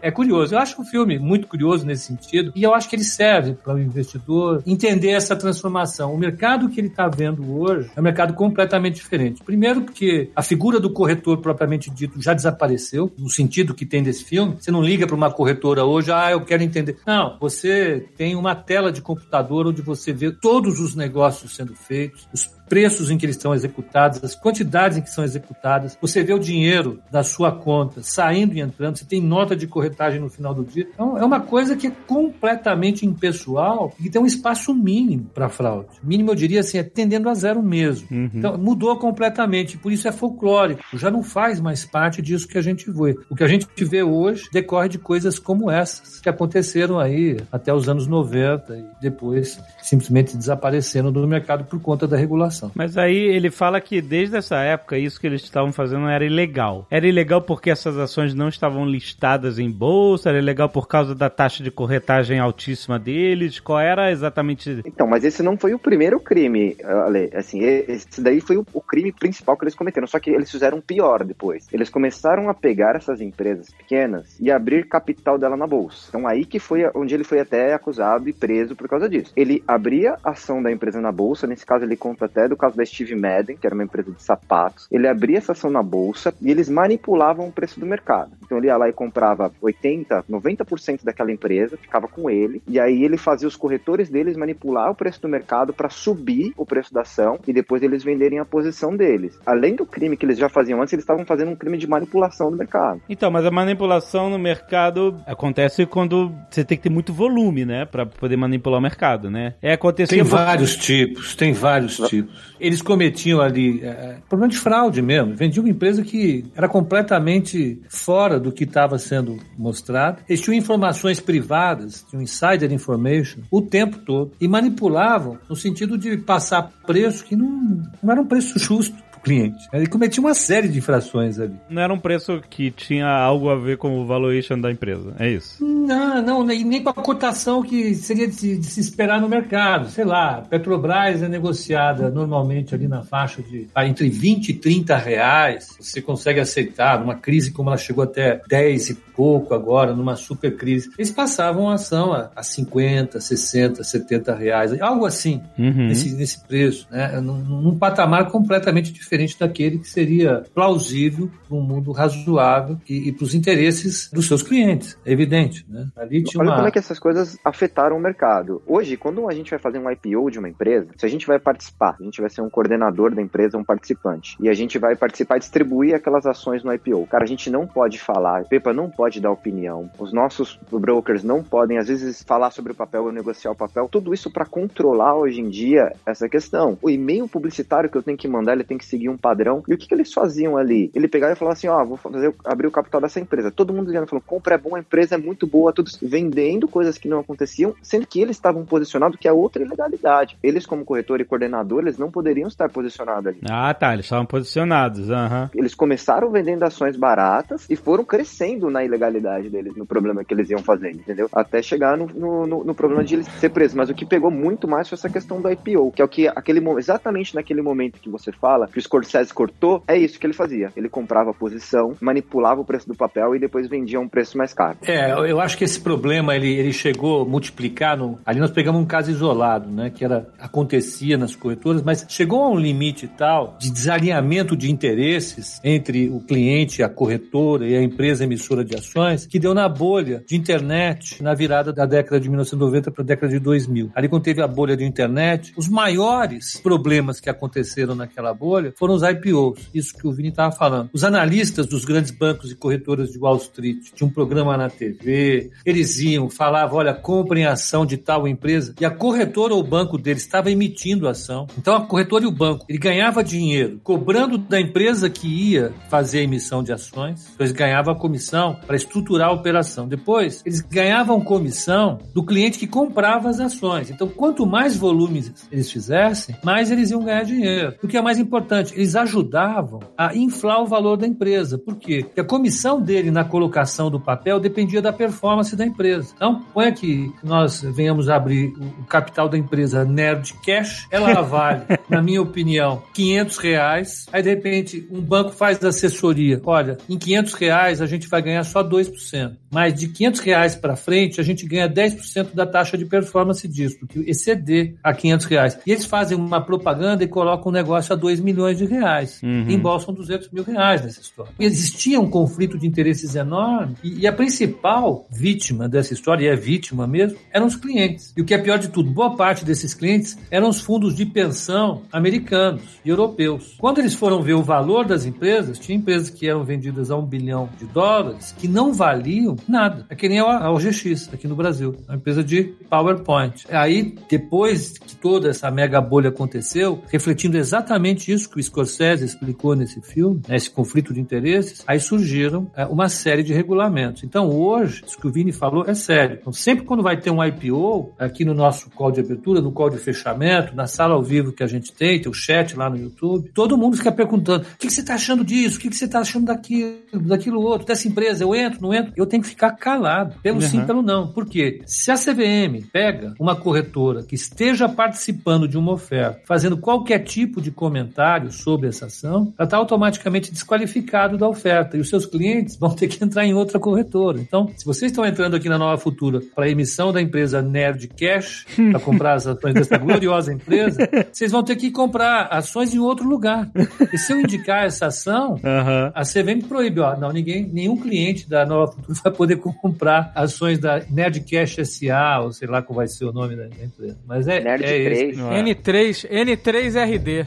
[0.00, 0.54] É curioso.
[0.54, 3.74] Eu acho o filme muito curioso nesse sentido e eu acho que ele serve para
[3.74, 6.14] o investidor entender essa transformação.
[6.14, 9.42] O mercado que ele está vendo hoje é um mercado completamente diferente.
[9.42, 14.24] Primeiro porque a figura do corretor propriamente dito já desapareceu, no sentido que tem desse
[14.24, 14.56] filme.
[14.58, 16.96] Você não liga para uma corretora hoje, ah, eu quero entender.
[17.06, 22.28] Não, você tem uma tela de computador onde você vê todos os negócios sendo feitos,
[22.32, 25.98] os preços em que eles estão executados, as quantidades em que são executadas.
[26.00, 30.18] Você vê o dinheiro da sua conta saindo e entrando, você tem nota de corretagem
[30.18, 30.88] no final do dia.
[30.94, 35.50] Então, é uma coisa que é completamente impessoal e que tem um espaço mínimo para
[35.50, 35.90] fraude.
[36.02, 38.08] Mínimo, eu diria assim, é tendendo a zero mesmo.
[38.10, 38.30] Uhum.
[38.32, 40.82] Então, mudou completamente, por isso é folclórico.
[40.94, 43.14] Já não faz mais parte disso que a gente vê.
[43.28, 47.74] O que a gente vê hoje decorre de coisas como essas, que aconteceram aí até
[47.74, 52.61] os anos 90 e depois simplesmente desapareceram do mercado por conta da regulação.
[52.74, 56.86] Mas aí ele fala que desde essa época isso que eles estavam fazendo era ilegal.
[56.90, 61.30] Era ilegal porque essas ações não estavam listadas em bolsa, era ilegal por causa da
[61.30, 63.60] taxa de corretagem altíssima deles.
[63.60, 64.82] Qual era exatamente?
[64.84, 67.30] Então, mas esse não foi o primeiro crime, Ale.
[67.34, 70.06] Assim, esse daí foi o, o crime principal que eles cometeram.
[70.06, 71.66] Só que eles fizeram pior depois.
[71.72, 76.06] Eles começaram a pegar essas empresas pequenas e abrir capital dela na bolsa.
[76.08, 79.32] Então aí que foi onde ele foi até acusado e preso por causa disso.
[79.36, 82.76] Ele abria a ação da empresa na bolsa, nesse caso ele conta até do caso
[82.76, 84.86] da Steve Madden, que era uma empresa de sapatos.
[84.90, 88.32] Ele abria essa ação na bolsa e eles manipulavam o preço do mercado.
[88.44, 93.02] Então ele ia lá e comprava 80, 90% daquela empresa, ficava com ele, e aí
[93.02, 97.02] ele fazia os corretores deles manipular o preço do mercado para subir o preço da
[97.02, 99.38] ação e depois eles venderem a posição deles.
[99.46, 102.50] Além do crime que eles já faziam antes, eles estavam fazendo um crime de manipulação
[102.50, 103.00] do mercado.
[103.08, 107.84] Então, mas a manipulação no mercado acontece quando você tem que ter muito volume, né,
[107.84, 109.54] para poder manipular o mercado, né?
[109.62, 112.31] É acontecer Tem vários tipos, tem vários tipos.
[112.60, 115.34] Eles cometiam ali é, problema de fraude mesmo.
[115.34, 120.22] Vendiam uma empresa que era completamente fora do que estava sendo mostrado.
[120.28, 126.16] Eles tinham informações privadas, tinham insider information o tempo todo e manipulavam no sentido de
[126.16, 129.68] passar preço que não, não era um preço justo cliente.
[129.72, 131.54] Ele cometia uma série de infrações ali.
[131.70, 135.30] Não era um preço que tinha algo a ver com o valuation da empresa, é
[135.30, 135.64] isso?
[135.86, 139.88] Não, não, nem, nem com a cotação que seria de, de, se esperar no mercado.
[139.88, 144.96] Sei lá, Petrobras é negociada normalmente ali na faixa de ah, entre 20 e 30
[144.96, 145.76] reais.
[145.80, 150.56] Você consegue aceitar numa crise como ela chegou até 10 e pouco agora, numa super
[150.56, 150.90] crise.
[150.98, 155.88] Eles passavam a ação a, a 50, 60, 70 reais, algo assim, uhum.
[155.88, 157.20] nesse, nesse preço, né?
[157.20, 163.08] Num, num patamar completamente diferente diferente daquele que seria plausível para um mundo razoável e,
[163.08, 165.64] e para os interesses dos seus clientes, é evidente.
[165.72, 165.88] Né?
[165.96, 166.56] Ali tinha Olha uma...
[166.56, 168.62] como é que essas coisas afetaram o mercado.
[168.66, 171.38] Hoje, quando a gente vai fazer um IPO de uma empresa, se a gente vai
[171.38, 174.94] participar, a gente vai ser um coordenador da empresa, um participante, e a gente vai
[174.94, 177.06] participar e distribuir aquelas ações no IPO.
[177.06, 181.42] Cara, a gente não pode falar, Pepa não pode dar opinião, os nossos brokers não
[181.42, 185.14] podem, às vezes, falar sobre o papel ou negociar o papel, tudo isso para controlar
[185.14, 186.78] hoje em dia essa questão.
[186.82, 189.62] O e-mail publicitário que eu tenho que mandar, ele tem que seguir um padrão.
[189.66, 190.90] E o que, que eles faziam ali?
[190.94, 193.50] Ele pegava e falava assim: Ó, oh, vou fazer, abrir o capital dessa empresa.
[193.50, 195.61] Todo mundo ligando, falando: compra é bom, a empresa é muito boa.
[195.62, 199.62] Boa, todos vendendo coisas que não aconteciam, sendo que eles estavam posicionados que é outra
[199.62, 200.36] ilegalidade.
[200.42, 203.38] Eles, como corretor e coordenador, eles não poderiam estar posicionados ali.
[203.48, 205.50] Ah, tá, eles estavam posicionados, aham.
[205.54, 210.50] Eles começaram vendendo ações baratas e foram crescendo na ilegalidade deles, no problema que eles
[210.50, 211.28] iam fazer, entendeu?
[211.32, 213.76] Até chegar no, no, no- no problema de eles ser presos.
[213.76, 216.26] Mas o que pegou muito mais foi essa questão do IPO, que é o que
[216.28, 220.32] aquele exatamente naquele momento que você fala, que o Scorsese cortou, é isso que ele
[220.32, 220.70] fazia.
[220.76, 224.36] Ele comprava a posição, manipulava o preço do papel e depois vendia a um preço
[224.38, 224.78] mais caro.
[224.86, 227.96] É, eu- eu acho que esse problema ele, ele chegou a multiplicar.
[227.96, 229.90] No, ali nós pegamos um caso isolado, né?
[229.90, 235.60] Que era acontecia nas corretoras, mas chegou a um limite tal de desalinhamento de interesses
[235.62, 240.24] entre o cliente, a corretora e a empresa emissora de ações, que deu na bolha
[240.26, 243.90] de internet na virada da década de 1990 para a década de 2000.
[243.94, 248.94] Ali quando teve a bolha de internet, os maiores problemas que aconteceram naquela bolha foram
[248.94, 249.60] os IPOs.
[249.74, 250.90] Isso que o Vini estava falando.
[250.92, 255.41] Os analistas dos grandes bancos e corretoras de Wall Street tinham um programa na TV,
[255.64, 259.66] eles iam, falavam, olha, comprem a ação de tal empresa, e a corretora ou o
[259.66, 261.46] banco deles estava emitindo a ação.
[261.58, 266.20] Então a corretora e o banco, ele ganhava dinheiro cobrando da empresa que ia fazer
[266.20, 269.88] a emissão de ações, então eles ganhavam a comissão para estruturar a operação.
[269.88, 273.90] Depois, eles ganhavam comissão do cliente que comprava as ações.
[273.90, 277.74] Então, quanto mais volumes eles fizessem, mais eles iam ganhar dinheiro.
[277.82, 281.58] O que é mais importante, eles ajudavam a inflar o valor da empresa.
[281.58, 282.02] Por quê?
[282.04, 286.12] Porque a comissão dele na colocação do papel dependia da performance da empresa.
[286.14, 291.64] Então, põe aqui que nós venhamos abrir o capital da empresa Nerd Cash, ela vale,
[291.88, 294.06] na minha opinião, 500 reais.
[294.12, 296.40] Aí, de repente, um banco faz assessoria.
[296.44, 299.36] Olha, em 500 reais a gente vai ganhar só 2%.
[299.50, 303.78] Mas de 500 reais para frente, a gente ganha 10% da taxa de performance disso,
[303.80, 305.58] porque exceder a 500 reais.
[305.66, 309.20] E eles fazem uma propaganda e colocam o negócio a 2 milhões de reais.
[309.22, 309.50] Uhum.
[309.50, 311.32] Embolsam 200 mil reais nessa história.
[311.38, 313.76] E existia um conflito de interesses enorme.
[313.82, 318.12] E, e a principal vítima dessa história, e é vítima mesmo, eram os clientes.
[318.16, 321.06] E o que é pior de tudo, boa parte desses clientes eram os fundos de
[321.06, 323.54] pensão americanos e europeus.
[323.56, 327.06] Quando eles foram ver o valor das empresas, tinha empresas que eram vendidas a um
[327.06, 329.86] bilhão de dólares que não valiam nada.
[329.88, 333.46] É que nem a OGX aqui no Brasil, uma empresa de PowerPoint.
[333.48, 339.54] Aí, depois que toda essa mega bolha aconteceu, refletindo exatamente isso que o Scorsese explicou
[339.54, 344.02] nesse filme, né, esse conflito de interesses, aí surgiram é, uma série de regulamentos.
[344.02, 346.18] Então, hoje, isso que o Vini falou é sério.
[346.20, 349.70] Então, sempre quando vai ter um IPO, aqui no nosso call de abertura, no call
[349.70, 352.76] de fechamento, na sala ao vivo que a gente tem, tem o chat lá no
[352.76, 355.58] YouTube, todo mundo fica perguntando: o que, que você está achando disso?
[355.58, 358.24] O que, que você está achando daquilo, daquilo outro, dessa empresa?
[358.24, 358.92] Eu entro, não entro?
[358.96, 360.48] Eu tenho que ficar calado, pelo Uhum.
[360.48, 361.08] sim, pelo não.
[361.08, 361.60] Por quê?
[361.66, 367.40] Se a CVM pega uma corretora que esteja participando de uma oferta, fazendo qualquer tipo
[367.40, 372.56] de comentário sobre essa ação, ela está automaticamente desqualificado da oferta e os seus clientes
[372.56, 374.20] vão ter que entrar em outra corretora.
[374.20, 377.88] Então, se vocês estão entrando aqui na Nova Futura para a emissão da empresa Nerd
[377.88, 382.78] Cash, para comprar as ações dessa gloriosa empresa, vocês vão ter que comprar ações em
[382.78, 383.50] outro lugar.
[383.92, 385.90] E se eu indicar essa ação, Aham.
[385.94, 390.58] a CVM proíbe, ó, não, ninguém, nenhum cliente da Nova Futura vai poder comprar ações
[390.58, 393.98] da Nerdcash SA, ou sei lá qual vai ser o nome da, empresa.
[394.06, 395.16] Mas é, Nerd é esse.
[395.62, 396.04] 3.
[396.04, 397.24] N3, N3RD.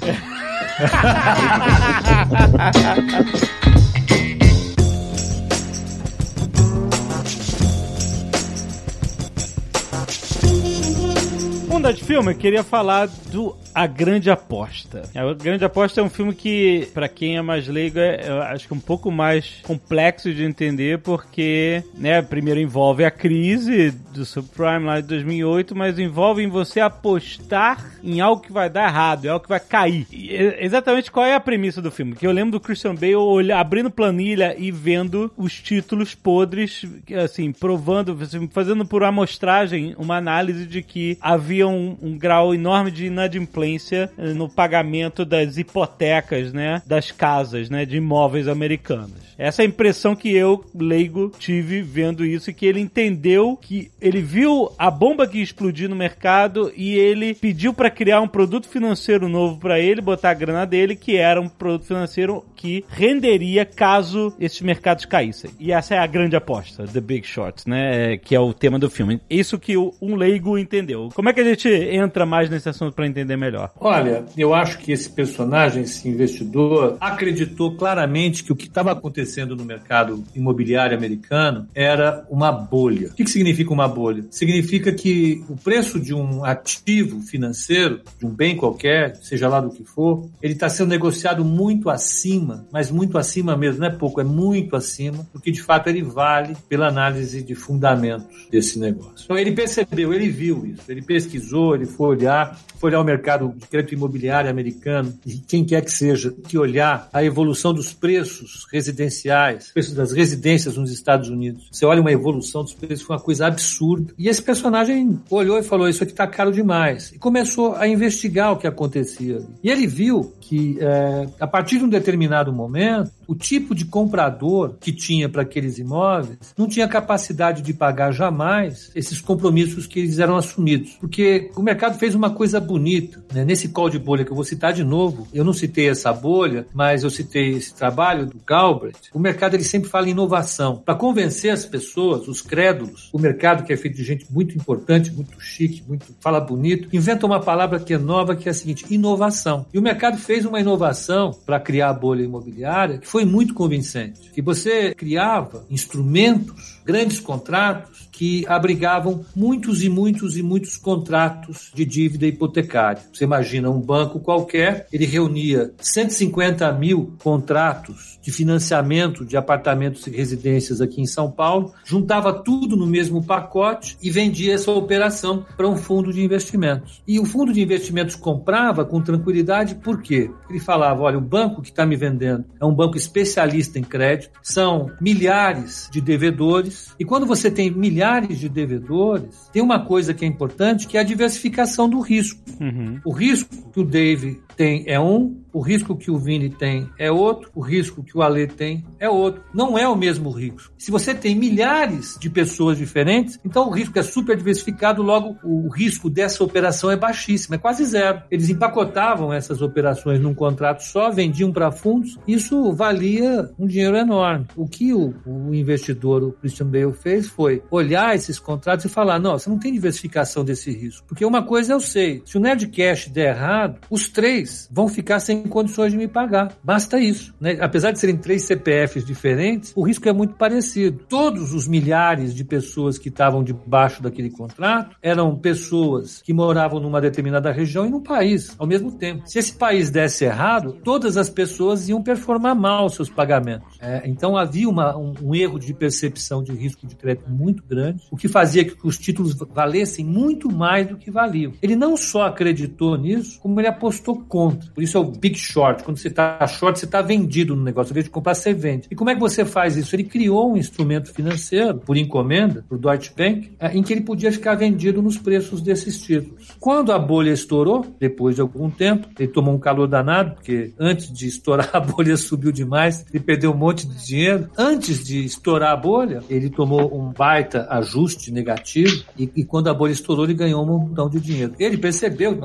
[11.93, 15.03] De filme, eu queria falar do A Grande Aposta.
[15.13, 18.67] A Grande Aposta é um filme que, pra quem é mais leigo, é, eu acho
[18.67, 24.85] que um pouco mais complexo de entender, porque, né, primeiro envolve a crise do subprime
[24.85, 29.29] lá de 2008, mas envolve em você apostar em algo que vai dar errado, é
[29.29, 30.07] algo que vai cair.
[30.11, 32.15] E, é, exatamente qual é a premissa do filme?
[32.15, 36.83] Que eu lembro do Christian Bale abrindo planilha e vendo os títulos podres,
[37.23, 42.91] assim, provando, assim, fazendo por amostragem uma análise de que havia um, um grau enorme
[42.91, 49.25] de inadimplência eh, no pagamento das hipotecas, né, das casas, né, de imóveis americanos.
[49.37, 53.91] Essa é a impressão que eu, leigo, tive vendo isso e que ele entendeu que
[53.99, 58.69] ele viu a bomba que explodiu no mercado e ele pediu para criar um produto
[58.69, 63.65] financeiro novo para ele, botar a grana dele, que era um produto financeiro que renderia
[63.65, 65.51] caso esses mercados caíssem.
[65.59, 68.89] E essa é a grande aposta, The Big Short, né, que é o tema do
[68.89, 69.19] filme.
[69.29, 71.09] Isso que um leigo entendeu.
[71.13, 73.55] Como é que a gente entra mais nesse assunto para entender melhor?
[73.55, 73.71] melhor?
[73.79, 79.55] Olha, eu acho que esse personagem, esse investidor, acreditou claramente que o que estava acontecendo
[79.55, 83.09] no mercado imobiliário americano era uma bolha.
[83.09, 84.25] O que, que significa uma bolha?
[84.29, 89.69] Significa que o preço de um ativo financeiro, de um bem qualquer, seja lá do
[89.69, 94.19] que for, ele está sendo negociado muito acima, mas muito acima mesmo, não é pouco,
[94.19, 99.25] é muito acima do que de fato ele vale pela análise de fundamentos desse negócio.
[99.25, 103.53] Então ele percebeu, ele viu isso, ele pesquisou, ele foi olhar, foi olhar o mercado
[103.55, 108.67] de crédito imobiliário americano, e quem quer que seja, que olhar a evolução dos preços
[108.71, 111.67] residenciais, preços das residências nos Estados Unidos.
[111.71, 114.13] Você olha uma evolução dos preços, foi uma coisa absurda.
[114.17, 117.11] E esse personagem olhou e falou: Isso aqui está caro demais.
[117.11, 119.41] E começou a investigar o que acontecia.
[119.63, 124.75] E ele viu que, é, a partir de um determinado momento, o tipo de comprador
[124.79, 130.19] que tinha para aqueles imóveis não tinha capacidade de pagar jamais esses compromissos que eles
[130.19, 130.93] eram assumidos.
[130.99, 133.23] Porque o mercado fez uma coisa bonita.
[133.33, 133.45] Né?
[133.45, 136.65] Nesse call de bolha que eu vou citar de novo, eu não citei essa bolha,
[136.73, 139.09] mas eu citei esse trabalho do Galbraith.
[139.13, 140.77] O mercado ele sempre fala em inovação.
[140.77, 145.11] Para convencer as pessoas, os crédulos, o mercado que é feito de gente muito importante,
[145.11, 148.85] muito chique, muito fala bonito, inventa uma palavra que é nova, que é a seguinte:
[148.89, 149.65] inovação.
[149.73, 154.29] E o mercado fez uma inovação para criar a bolha imobiliária que foi muito convincente.
[154.33, 161.83] Que você criava instrumentos, grandes contratos que abrigavam muitos e muitos e muitos contratos de
[161.83, 163.03] dívida hipotecária.
[163.11, 170.09] Você imagina um banco qualquer, ele reunia 150 mil contratos de financiamento de apartamentos e
[170.09, 175.67] residências aqui em São Paulo, juntava tudo no mesmo pacote e vendia essa operação para
[175.67, 177.03] um fundo de investimentos.
[177.05, 180.31] E o fundo de investimentos comprava com tranquilidade, por quê?
[180.49, 184.39] Ele falava: olha, o banco que está me vendendo é um banco especialista em crédito,
[184.41, 190.13] são milhares de devedores, e quando você tem milhares milhares de devedores, tem uma coisa
[190.13, 192.39] que é importante, que é a diversificação do risco.
[192.59, 192.99] Uhum.
[193.05, 197.11] O risco que o Dave tem é um, o risco que o Vini tem é
[197.11, 199.41] outro, o risco que o Ale tem é outro.
[199.53, 200.73] Não é o mesmo risco.
[200.77, 205.69] Se você tem milhares de pessoas diferentes, então o risco é super diversificado, logo o
[205.69, 208.21] risco dessa operação é baixíssimo, é quase zero.
[208.29, 214.47] Eles empacotavam essas operações num contrato só, vendiam para fundos, isso valia um dinheiro enorme.
[214.55, 219.19] O que o, o investidor, o Christian Bale, fez foi olhar esses contratos e falar:
[219.19, 221.05] não, você não tem diversificação desse risco.
[221.07, 225.43] Porque uma coisa eu sei: se o Nerdcast der errado, os três vão ficar sem
[225.43, 226.51] condições de me pagar.
[226.63, 227.33] Basta isso.
[227.39, 227.57] Né?
[227.59, 231.05] Apesar de serem três CPFs diferentes, o risco é muito parecido.
[231.09, 237.01] Todos os milhares de pessoas que estavam debaixo daquele contrato eram pessoas que moravam numa
[237.01, 239.23] determinada região e num país ao mesmo tempo.
[239.25, 243.77] Se esse país desse errado, todas as pessoas iam performar mal seus pagamentos.
[243.81, 248.03] É, então havia uma, um, um erro de percepção de risco de crédito muito grande,
[248.11, 251.53] o que fazia que os títulos valessem muito mais do que valiam.
[251.61, 254.69] Ele não só acreditou nisso, como ele apostou contra.
[254.73, 255.81] Por isso é o big short.
[255.81, 257.91] Quando você está short, você está vendido no negócio.
[257.91, 258.85] Ao invés de comprar, você vende.
[258.91, 259.95] E como é que você faz isso?
[259.95, 264.33] Ele criou um instrumento financeiro, por encomenda, por Deutsche Bank, é, em que ele podia
[264.33, 266.49] ficar vendido nos preços desses títulos.
[266.59, 271.09] Quando a bolha estourou, depois de algum tempo, ele tomou um calor danado, porque antes
[271.13, 274.49] de estourar a bolha subiu demais, ele perdeu um monte de dinheiro.
[274.57, 279.73] Antes de estourar a bolha, ele tomou um baita ajuste negativo e, e quando a
[279.73, 281.53] bolha estourou, ele ganhou um montão de dinheiro.
[281.57, 282.37] Ele percebeu,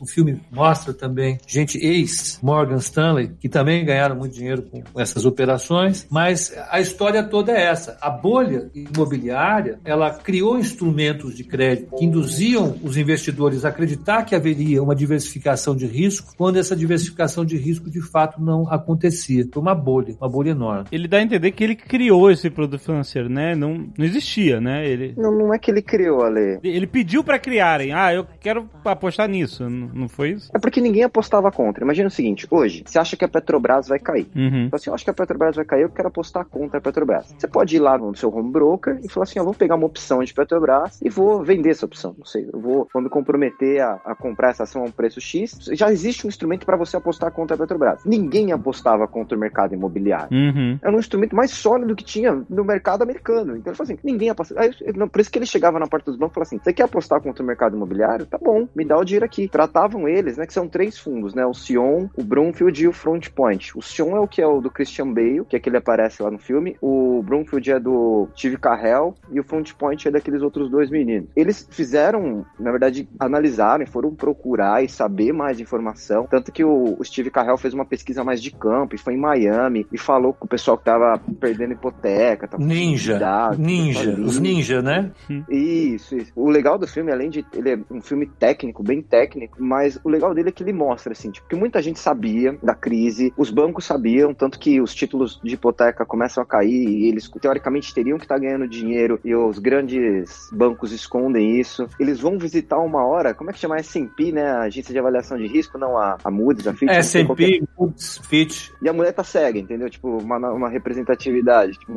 [0.00, 5.24] o filme mostra também gente ex Morgan Stanley, que também ganharam muito dinheiro com, essas
[5.24, 7.98] operações, mas a história toda é essa.
[8.00, 14.34] A bolha imobiliária, ela criou instrumentos de crédito que induziam os investidores a acreditar que
[14.34, 19.46] haveria uma diversificação de risco, quando essa diversificação de risco de fato não acontecia.
[19.52, 20.86] Foi uma bolha, uma bolha enorme.
[20.90, 23.54] Ele dá a entender que ele criou esse produto financeiro, né?
[23.54, 24.86] Não, não existia, né?
[24.88, 26.58] Ele, Não, não é que ele criou, Ale.
[26.62, 27.92] ele pediu pra criarem.
[27.92, 29.68] Ah, eu quero apostar nisso.
[29.68, 30.50] Não não foi isso?
[30.54, 31.82] É porque ninguém apostava contra.
[31.84, 34.28] Imagina o seguinte, hoje, você acha que a Petrobras vai cair.
[34.34, 34.66] Uhum.
[34.66, 37.34] Então, assim, eu acho que a Petrobras vai cair, eu quero apostar contra a Petrobras.
[37.36, 39.86] Você pode ir lá no seu home broker e falar assim, eu vou pegar uma
[39.86, 42.14] opção de Petrobras e vou vender essa opção.
[42.16, 45.20] Não sei, eu vou, vou me comprometer a, a comprar essa ação a um preço
[45.20, 45.68] X.
[45.72, 48.04] Já existe um instrumento para você apostar contra a Petrobras.
[48.04, 50.28] Ninguém apostava contra o mercado imobiliário.
[50.30, 50.78] Uhum.
[50.80, 53.56] Era um instrumento mais sólido que tinha no mercado americano.
[53.56, 54.54] Então ele falou assim: ninguém aposta.
[54.58, 56.72] Aí, ele- por isso que ele chegava na porta dos bancos e falava assim: você
[56.72, 58.26] quer apostar contra o mercado imobiliário?
[58.26, 59.48] Tá bom, me dá o dinheiro aqui.
[59.48, 60.46] Tratavam eles, né?
[60.46, 61.44] Que são três fundos, né?
[61.46, 63.76] O Sion, o Broomfield e o Front Point.
[63.76, 66.22] O Sion é o que é o do Christian Bale, que é que ele aparece
[66.22, 66.76] lá no filme.
[66.80, 71.28] O Broomfield é do Steve Carell e o Front Point é daqueles outros dois meninos.
[71.36, 76.26] Eles fizeram, na verdade, analisaram e foram procurar e saber mais informação.
[76.30, 79.18] Tanto que o, o Steve Carell fez uma pesquisa mais de campo e foi em
[79.18, 82.48] Miami e falou com o pessoal que tava perdendo hipoteca.
[82.48, 83.18] Tava Ninja.
[83.56, 84.10] Ninja.
[84.20, 85.10] Os ninja, né?
[85.48, 86.32] Isso, isso.
[86.34, 90.08] O legal do filme, além de ele é um filme técnico, bem técnico, mas o
[90.08, 93.50] legal dele é que ele mostra, assim, tipo, que muita gente sabia da crise, os
[93.50, 98.18] bancos sabiam, tanto que os títulos de hipoteca começam a cair e eles, teoricamente, teriam
[98.18, 101.88] que estar ganhando dinheiro e os grandes bancos escondem isso.
[101.98, 103.76] Eles vão visitar uma hora, como é que chama?
[103.76, 104.50] A S&P, né?
[104.50, 106.90] A agência de avaliação de risco, não a, a Moody's, a Fitch.
[106.90, 106.98] É, é.
[106.98, 108.70] S&P, Moody's, Fitch.
[108.82, 109.88] E a mulher tá cega, entendeu?
[109.88, 111.72] Tipo, uma, uma representatividade.
[111.78, 111.92] Tipo,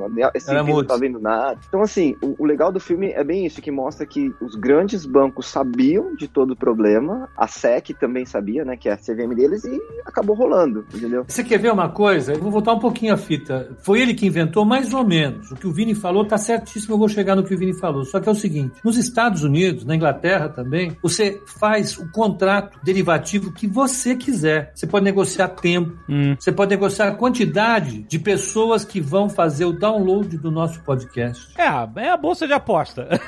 [0.47, 1.59] Era não tá vendo nada.
[1.67, 5.05] Então, assim, o, o legal do filme é bem isso, que mostra que os grandes
[5.05, 9.33] bancos sabiam de todo o problema, a SEC também sabia, né, que é a CVM
[9.35, 11.23] deles, e acabou rolando, entendeu?
[11.27, 12.33] Você quer ver uma coisa?
[12.33, 13.69] Eu vou voltar um pouquinho a fita.
[13.79, 15.51] Foi ele que inventou mais ou menos.
[15.51, 18.03] O que o Vini falou tá certíssimo, eu vou chegar no que o Vini falou.
[18.05, 22.79] Só que é o seguinte, nos Estados Unidos, na Inglaterra também, você faz o contrato
[22.83, 24.71] derivativo que você quiser.
[24.75, 26.35] Você pode negociar tempo, Hum.
[26.39, 31.47] você pode negociar a quantidade de pessoas que vão fazer o download do nosso podcast.
[31.57, 31.65] É,
[32.01, 33.07] é a bolsa de aposta.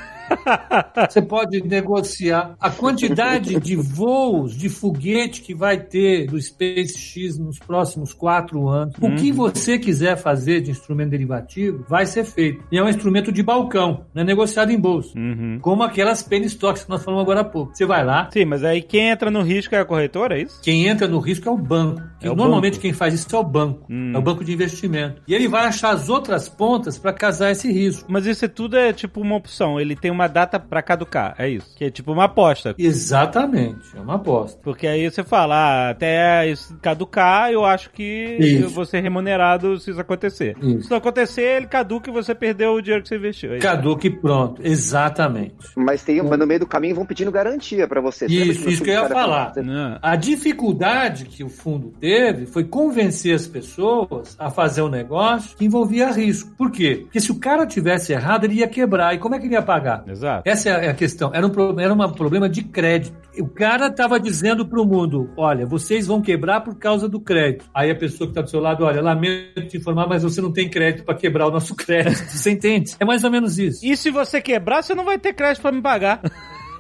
[1.10, 7.60] Você pode negociar a quantidade de voos de foguete que vai ter do SpaceX nos
[7.60, 8.96] próximos quatro anos.
[9.02, 12.64] O que você quiser fazer de instrumento derivativo vai ser feito.
[12.72, 15.18] E é um instrumento de balcão, não é negociado em bolsa.
[15.18, 15.60] Uhum.
[15.62, 17.76] Como aquelas penny stocks que nós falamos agora há pouco.
[17.76, 20.60] Você vai lá, Sim, mas aí quem entra no risco é a corretora, é isso?
[20.62, 22.02] quem entra no risco é o banco.
[22.22, 22.82] É o Normalmente banco.
[22.84, 23.86] quem faz isso é o banco.
[23.90, 24.12] Hum.
[24.14, 25.22] É o banco de investimento.
[25.28, 28.06] E ele vai achar as outras pontas para casar esse risco.
[28.10, 29.80] Mas isso tudo é tipo uma opção.
[29.80, 31.76] Ele tem uma data pra caducar, é isso.
[31.76, 32.76] Que é tipo uma aposta.
[32.78, 34.60] Exatamente, é uma aposta.
[34.64, 38.64] Porque aí você fala, ah, até isso caducar, eu acho que Isso.
[38.64, 40.56] eu vou ser remunerado se isso acontecer.
[40.62, 40.84] Isso.
[40.84, 43.54] Se não acontecer, ele caduca e você perdeu o dinheiro que você investiu.
[43.54, 43.60] É.
[43.60, 45.54] Caduca e pronto, exatamente.
[45.76, 48.26] Mas, tem, mas no meio do caminho vão pedindo garantia pra você.
[48.26, 49.54] Isso, isso que eu ia falar.
[50.02, 55.66] A dificuldade que o fundo teve foi convencer as pessoas a fazer um negócio que
[55.66, 56.52] envolvia risco.
[56.58, 57.02] Por quê?
[57.04, 59.14] Porque se o cara tivesse errado, ele ia quebrar.
[59.14, 60.04] E como é que ele ia pagar?
[60.08, 60.23] Exato.
[60.46, 61.32] Essa é a questão.
[61.34, 63.16] Era um, era um problema de crédito.
[63.40, 67.66] O cara estava dizendo para o mundo: olha, vocês vão quebrar por causa do crédito.
[67.74, 70.52] Aí a pessoa que está do seu lado, olha, lamento te informar, mas você não
[70.52, 72.24] tem crédito para quebrar o nosso crédito.
[72.34, 72.96] Você entende?
[73.00, 73.86] É mais ou menos isso.
[73.86, 76.22] E se você quebrar, você não vai ter crédito pra me pagar.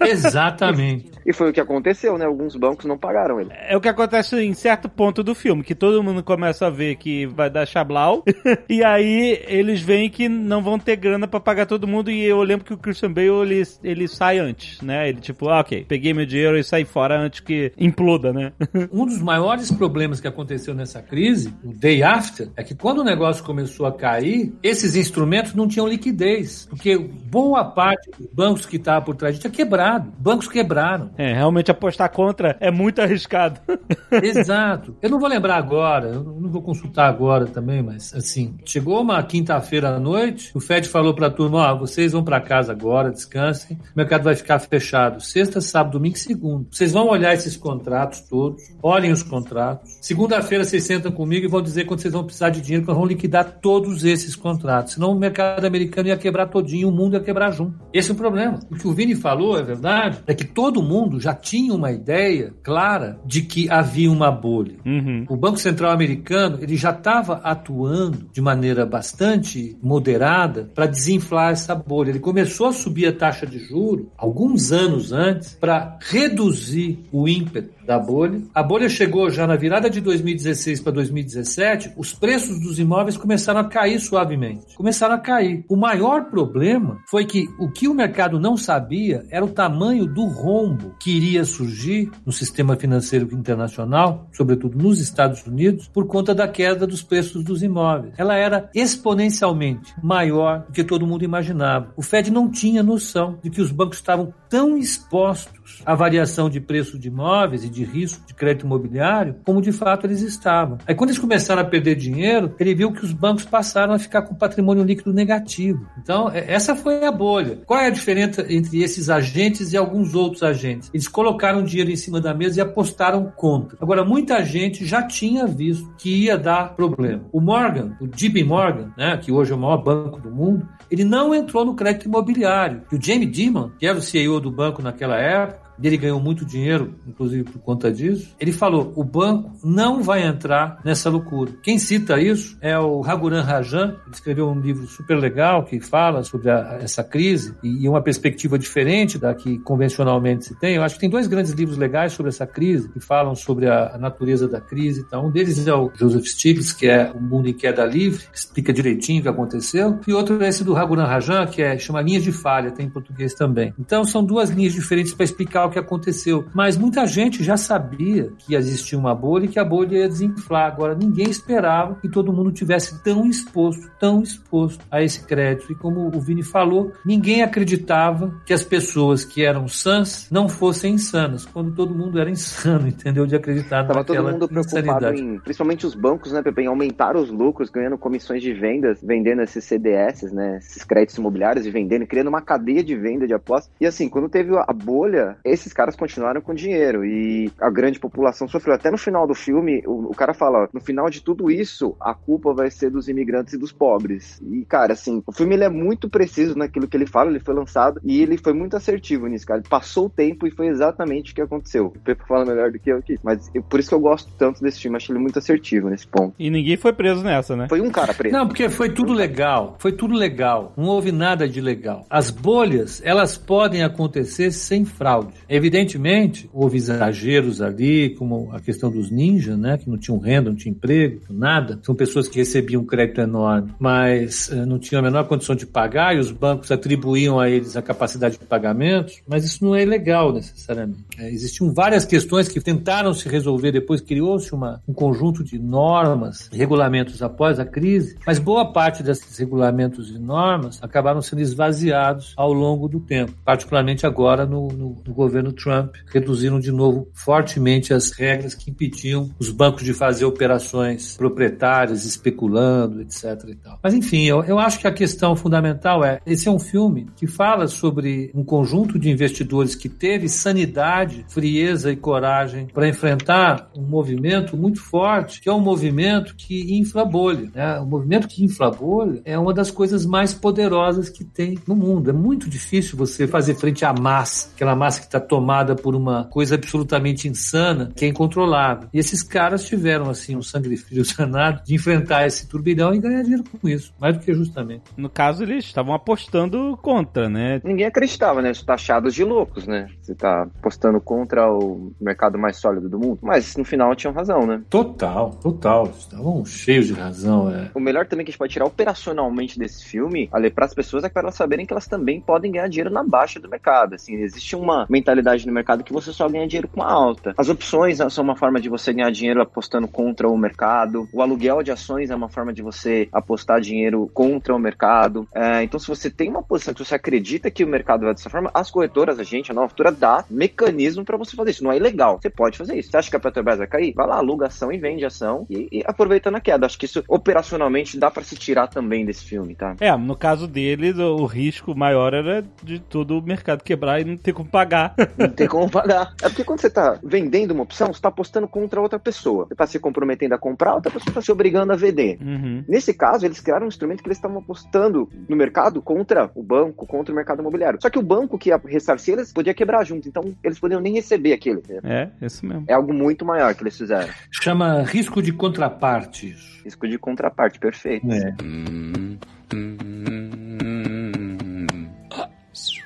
[0.01, 1.12] Exatamente.
[1.25, 2.25] E foi o que aconteceu, né?
[2.25, 3.51] Alguns bancos não pagaram ele.
[3.67, 6.95] É o que acontece em certo ponto do filme, que todo mundo começa a ver
[6.95, 8.23] que vai dar chablau,
[8.69, 12.41] e aí eles veem que não vão ter grana pra pagar todo mundo, e eu
[12.41, 15.09] lembro que o Christian Bale, ele, ele sai antes, né?
[15.09, 18.51] Ele tipo, ah, ok, peguei meu dinheiro e saí fora antes que imploda, né?
[18.91, 23.03] Um dos maiores problemas que aconteceu nessa crise, o day after, é que quando o
[23.03, 28.77] negócio começou a cair, esses instrumentos não tinham liquidez, porque boa parte dos bancos que
[28.77, 30.11] estavam por trás disso tinha quebrado.
[30.17, 31.11] Bancos quebraram.
[31.17, 33.59] É, realmente apostar contra é muito arriscado.
[34.11, 34.95] Exato.
[35.01, 39.21] Eu não vou lembrar agora, eu não vou consultar agora também, mas assim, chegou uma
[39.23, 43.77] quinta-feira à noite, o Fed falou pra turma, ó, vocês vão pra casa agora, descansem,
[43.77, 46.65] o mercado vai ficar fechado sexta, sábado, domingo e segunda.
[46.71, 49.97] Vocês vão olhar esses contratos todos, olhem os contratos.
[50.01, 53.09] Segunda-feira vocês sentam comigo e vão dizer quando vocês vão precisar de dinheiro, que vamos
[53.09, 54.93] liquidar todos esses contratos.
[54.93, 57.79] Senão o mercado americano ia quebrar todinho, o mundo ia quebrar junto.
[57.93, 58.59] Esse é o problema.
[58.71, 62.53] O que o Vini falou, é verdade, é que todo mundo já tinha uma ideia
[62.63, 64.75] clara de que havia uma bolha.
[64.85, 65.25] Uhum.
[65.29, 71.75] O Banco Central americano ele já estava atuando de maneira bastante moderada para desinflar essa
[71.75, 72.09] bolha.
[72.09, 77.83] Ele começou a subir a taxa de juro alguns anos antes para reduzir o ímpeto
[77.85, 78.41] da bolha.
[78.53, 83.59] A bolha chegou já na virada de 2016 para 2017, os preços dos imóveis começaram
[83.59, 84.75] a cair suavemente.
[84.75, 85.65] Começaram a cair.
[85.69, 90.25] O maior problema foi que o que o mercado não sabia era o tamanho do
[90.25, 96.47] rombo que iria surgir no sistema financeiro internacional, sobretudo nos Estados Unidos, por conta da
[96.47, 98.13] queda dos preços dos imóveis.
[98.17, 101.93] Ela era exponencialmente maior do que todo mundo imaginava.
[101.95, 106.59] O Fed não tinha noção de que os bancos estavam tão expostos à variação de
[106.59, 110.77] preço de imóveis e de risco de crédito imobiliário como de fato eles estavam.
[110.87, 114.23] Aí quando eles começaram a perder dinheiro, ele viu que os bancos passaram a ficar
[114.23, 115.85] com patrimônio líquido negativo.
[115.97, 117.59] Então, é- essa foi a bolha.
[117.65, 120.82] Qual é a diferença entre esses agentes e alguns outros agentes?
[120.93, 123.77] Eles colocaram dinheiro em cima da mesa e apostaram contra.
[123.79, 127.23] Agora, muita gente já tinha visto que ia dar problema.
[127.31, 131.03] O Morgan, o JP Morgan, né, que hoje é o maior banco do mundo, ele
[131.03, 132.81] não entrou no crédito imobiliário.
[132.91, 136.45] E o Jamie Dimon, que era o CEO do banco naquela época, ele ganhou muito
[136.45, 141.51] dinheiro, inclusive por conta disso, ele falou: o banco não vai entrar nessa loucura.
[141.61, 146.23] Quem cita isso é o Raghuram Rajan, ele escreveu um livro super legal que fala
[146.23, 150.75] sobre a, essa crise e, e uma perspectiva diferente da que convencionalmente se tem.
[150.75, 153.95] Eu acho que tem dois grandes livros legais sobre essa crise que falam sobre a,
[153.95, 155.03] a natureza da crise.
[155.05, 158.37] Então, um deles é o Joseph Stiglitz, que é O Mundo em Queda Livre, que
[158.37, 162.01] explica direitinho o que aconteceu, e outro é esse do Raghuram Rajan, que é chama
[162.01, 163.73] Linhas de Falha, tem em português também.
[163.79, 166.45] Então, são duas linhas diferentes para explicar o que aconteceu.
[166.53, 170.67] Mas muita gente já sabia que existia uma bolha e que a bolha ia desinflar.
[170.67, 175.71] Agora, ninguém esperava que todo mundo tivesse tão exposto, tão exposto a esse crédito.
[175.71, 180.93] E como o Vini falou, ninguém acreditava que as pessoas que eram sãs não fossem
[180.93, 183.25] insanas, quando todo mundo era insano, entendeu?
[183.25, 185.21] De acreditar Tava todo mundo preocupado insanidade.
[185.21, 189.41] em, principalmente os bancos, né, Pepe, em aumentar os lucros, ganhando comissões de vendas, vendendo
[189.41, 193.71] esses CDS, né, esses créditos imobiliários e vendendo, criando uma cadeia de venda de apostas.
[193.79, 198.47] E assim, quando teve a bolha, esses caras continuaram com dinheiro e a grande população
[198.47, 198.73] sofreu.
[198.75, 202.13] Até no final do filme, o, o cara fala, no final de tudo isso, a
[202.13, 204.41] culpa vai ser dos imigrantes e dos pobres.
[204.41, 207.53] E, cara, assim, o filme ele é muito preciso naquilo que ele fala, ele foi
[207.53, 209.59] lançado e ele foi muito assertivo nisso, cara.
[209.59, 211.87] Ele passou o tempo e foi exatamente o que aconteceu.
[211.87, 213.17] O Pepe fala melhor do que eu aqui.
[213.23, 216.07] Mas eu- por isso que eu gosto tanto desse filme, acho ele muito assertivo nesse
[216.07, 216.33] ponto.
[216.39, 217.67] E ninguém foi preso nessa, né?
[217.69, 218.35] Foi um cara preso.
[218.35, 219.75] Não, porque foi tudo legal.
[219.79, 220.73] Foi tudo legal.
[220.75, 222.05] Não houve nada de legal.
[222.09, 225.33] As bolhas, elas podem acontecer sem fraude.
[225.55, 229.77] Evidentemente, houve exageros ali, como a questão dos ninjas, né?
[229.77, 231.79] Que não tinham renda, não tinham emprego, nada.
[231.83, 236.15] São pessoas que recebiam crédito enorme, mas eh, não tinham a menor condição de pagar
[236.15, 239.13] e os bancos atribuíam a eles a capacidade de pagamento.
[239.27, 241.05] Mas isso não é ilegal necessariamente.
[241.19, 244.53] Eh, existiam várias questões que tentaram se resolver depois, criou-se
[244.87, 250.79] um conjunto de normas, regulamentos após a crise, mas boa parte desses regulamentos e normas
[250.81, 256.59] acabaram sendo esvaziados ao longo do tempo, particularmente agora no, no- no governo Trump, reduziram
[256.59, 263.23] de novo fortemente as regras que impediam os bancos de fazer operações proprietárias, especulando, etc.
[263.47, 263.79] E tal.
[263.81, 267.27] Mas enfim, eu, eu acho que a questão fundamental é: esse é um filme que
[267.27, 273.81] fala sobre um conjunto de investidores que teve sanidade, frieza e coragem para enfrentar um
[273.81, 277.49] movimento muito forte, que é um movimento que infla bolha.
[277.53, 277.79] Né?
[277.79, 282.09] O movimento que infla bolha é uma das coisas mais poderosas que tem no mundo.
[282.09, 286.25] É muito difícil você fazer frente à massa, aquela massa que está tomada por uma
[286.25, 288.89] coisa absolutamente insana, que é incontrolável.
[288.93, 293.21] E esses caras tiveram assim um sangue frio danado de enfrentar esse turbilhão e ganhar
[293.23, 294.83] dinheiro com isso, mais do que justamente.
[294.97, 297.61] No caso, eles estavam apostando contra, né?
[297.63, 298.51] Ninguém acreditava, né?
[298.65, 299.89] Taxados de loucos, né?
[300.01, 303.19] Você tá apostando contra o mercado mais sólido do mundo.
[303.21, 304.61] Mas no final tinham razão, né?
[304.69, 305.87] Total, total.
[305.97, 307.49] Estavam cheios de razão.
[307.49, 307.71] É.
[307.73, 311.03] O melhor também que a gente pode tirar operacionalmente desse filme, ali para as pessoas,
[311.03, 313.95] é para elas saberem que elas também podem ganhar dinheiro na baixa do mercado.
[313.95, 315.12] Assim, existe uma mentalidade
[315.45, 317.33] no mercado que você só ganha dinheiro com a alta.
[317.37, 321.07] As opções são uma forma de você ganhar dinheiro apostando contra o mercado.
[321.11, 325.27] O aluguel de ações é uma forma de você apostar dinheiro contra o mercado.
[325.33, 328.29] É, então, se você tem uma posição que você acredita que o mercado vai dessa
[328.29, 331.63] forma, as corretoras, a gente, a nova futura, dá mecanismo para você fazer isso.
[331.63, 332.19] Não é ilegal.
[332.21, 332.91] Você pode fazer isso.
[332.91, 333.93] Você acha que a Petrobras vai cair?
[333.93, 336.65] Vai lá, aluga ação e vende ação e, e aproveitando a queda.
[336.65, 339.75] Acho que isso operacionalmente dá para se tirar também desse filme, tá?
[339.79, 344.17] É, no caso deles, o risco maior era de todo o mercado quebrar e não
[344.17, 344.95] ter como pagar.
[345.17, 346.13] Não tem como pagar.
[346.21, 349.45] É porque quando você tá vendendo uma opção, você tá apostando contra outra pessoa.
[349.47, 352.17] Você tá se comprometendo a comprar, outra pessoa tá se obrigando a vender.
[352.21, 352.63] Uhum.
[352.67, 356.85] Nesse caso, eles criaram um instrumento que eles estavam apostando no mercado contra o banco,
[356.85, 357.79] contra o mercado imobiliário.
[357.81, 360.93] Só que o banco que ia ressarcir eles podia quebrar junto, então eles podiam nem
[360.93, 361.61] receber aquilo.
[361.83, 362.65] É, isso mesmo.
[362.67, 364.13] É algo muito maior que eles fizeram.
[364.31, 366.35] Chama risco de contraparte.
[366.63, 368.07] Risco de contraparte, perfeito.
[368.11, 368.33] É.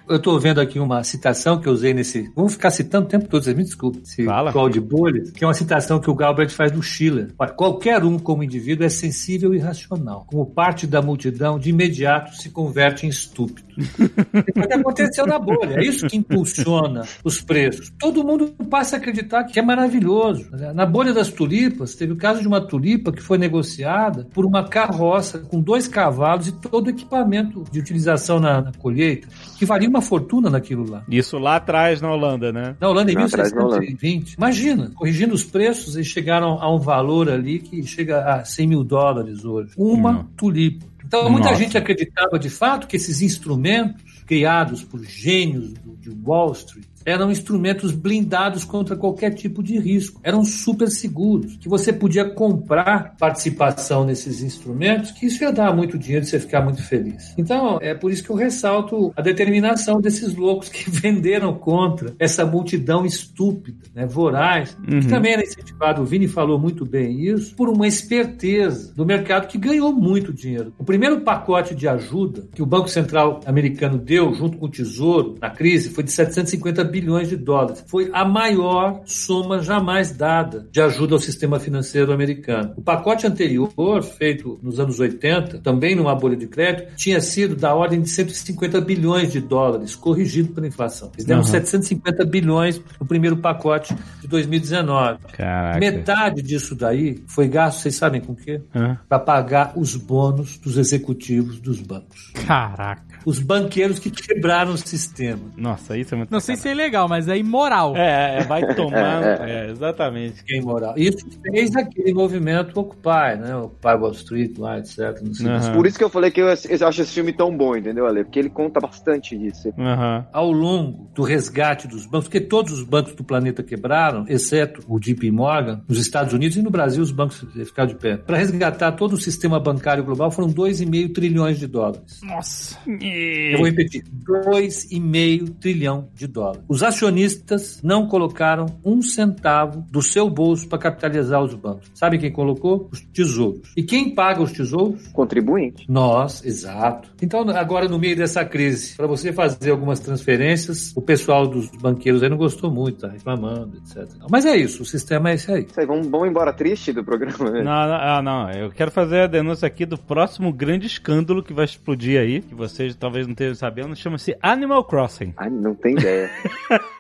[0.10, 2.32] Eu estou vendo aqui uma citação que eu usei nesse.
[2.36, 4.02] Vamos ficar citando o tempo todo, vocês me desculpem.
[4.04, 4.54] Esse Fala.
[4.54, 7.30] call de bolhas, que é uma citação que o Galbraith faz do Schiller.
[7.38, 10.26] Olha, Qualquer um, como indivíduo, é sensível e racional.
[10.28, 13.68] Como parte da multidão, de imediato se converte em estúpido.
[13.78, 15.76] O que aconteceu na bolha.
[15.78, 17.92] É isso que impulsiona os preços.
[18.00, 20.50] Todo mundo passa a acreditar que é maravilhoso.
[20.74, 24.68] Na bolha das tulipas, teve o caso de uma tulipa que foi negociada por uma
[24.68, 29.28] carroça com dois cavalos e todo o equipamento de utilização na, na colheita,
[29.58, 31.04] que valia uma fortuna naquilo lá.
[31.10, 32.76] Isso lá atrás na Holanda, né?
[32.80, 33.80] Na Holanda, em Lá atrás, na Holanda.
[33.82, 34.34] 1620.
[34.36, 38.84] Imagina, corrigindo os preços, eles chegaram a um valor ali que chega a 100 mil
[38.84, 39.72] dólares hoje.
[39.78, 40.26] Uma Hum.
[40.38, 40.86] tulipa.
[41.06, 41.60] Então, muita Nossa.
[41.64, 47.32] gente acreditava de fato que esses instrumentos criados por gênios do- de Wall Street eram
[47.32, 50.20] instrumentos blindados contra qualquer tipo de risco.
[50.22, 55.98] Eram super seguros, que você podia comprar participação nesses instrumentos, que isso ia dar muito
[55.98, 57.34] dinheiro e você ficar muito feliz.
[57.38, 62.46] Então, é por isso que eu ressalto a determinação desses loucos que venderam contra essa
[62.46, 65.00] multidão estúpida, né, voraz, uhum.
[65.00, 69.48] que também era incentivado, o Vini falou muito bem isso, por uma esperteza do mercado
[69.48, 70.74] que ganhou muito dinheiro.
[70.78, 75.36] O primeiro pacote de ajuda que o Banco Central americano deu, junto com o Tesouro,
[75.40, 77.84] na crise, foi de 750 bilhões de dólares.
[77.88, 82.74] Foi a maior soma jamais dada de ajuda ao sistema financeiro americano.
[82.76, 87.74] O pacote anterior, feito nos anos 80, também numa bolha de crédito, tinha sido da
[87.74, 91.12] ordem de 150 bilhões de dólares, corrigido pela inflação.
[91.14, 91.48] Eles deram uhum.
[91.48, 95.20] 750 bilhões no primeiro pacote de 2019.
[95.34, 95.80] Caraca.
[95.80, 98.62] Metade disso daí foi gasto, vocês sabem com o quê?
[98.74, 98.98] Uhum.
[99.08, 102.32] Para pagar os bônus dos executivos dos bancos.
[102.46, 103.04] Caraca.
[103.26, 105.42] Os banqueiros que quebraram o sistema.
[105.56, 106.32] Nossa, isso é muito.
[106.32, 107.96] Não sei se é legal, mas é imoral.
[107.96, 109.24] É, é vai tomar.
[109.48, 110.44] é, exatamente.
[110.50, 110.94] É imoral.
[110.96, 113.56] Isso fez aquele movimento Occupy, né?
[113.56, 115.22] Occupy Wall Street lá, etc.
[115.22, 115.74] Uhum.
[115.74, 118.24] Por isso que eu falei que eu, eu, acho esse filme tão bom, entendeu, Ale?
[118.24, 119.70] Porque ele conta bastante disso.
[119.78, 120.24] Uhum.
[120.32, 125.00] Ao longo do resgate dos bancos, porque todos os bancos do planeta quebraram, exceto o
[125.00, 128.18] JP Morgan, nos Estados Unidos e no Brasil os bancos ficaram de pé.
[128.18, 132.22] Para resgatar todo o sistema bancário global foram 2,5 trilhões de dólares.
[132.24, 132.78] Nossa.
[132.88, 136.64] Eu vou repetir: 2,5 trilhão de dólares.
[136.68, 141.90] Os acionistas não colocaram um centavo do seu bolso para capitalizar os bancos.
[141.94, 142.90] Sabe quem colocou?
[142.92, 143.72] Os tesouros.
[143.76, 145.08] E quem paga os tesouros?
[145.10, 145.86] Contribuinte.
[145.90, 147.10] Nós, exato.
[147.22, 152.22] Então, agora no meio dessa crise, para você fazer algumas transferências, o pessoal dos banqueiros
[152.22, 154.08] aí não gostou muito, tá reclamando, etc.
[154.30, 155.66] Mas é isso, o sistema é esse aí.
[155.70, 157.50] Isso aí, vamos, vamos embora triste do programa.
[157.50, 157.64] Né?
[157.64, 161.54] Não, não, ah, não, eu quero fazer a denúncia aqui do próximo grande escândalo que
[161.54, 165.34] vai explodir aí, que vocês talvez não estejam sabendo, chama-se Animal Crossing.
[165.38, 166.30] Ai, não tem ideia.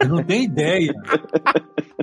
[0.07, 0.93] não tenho ideia.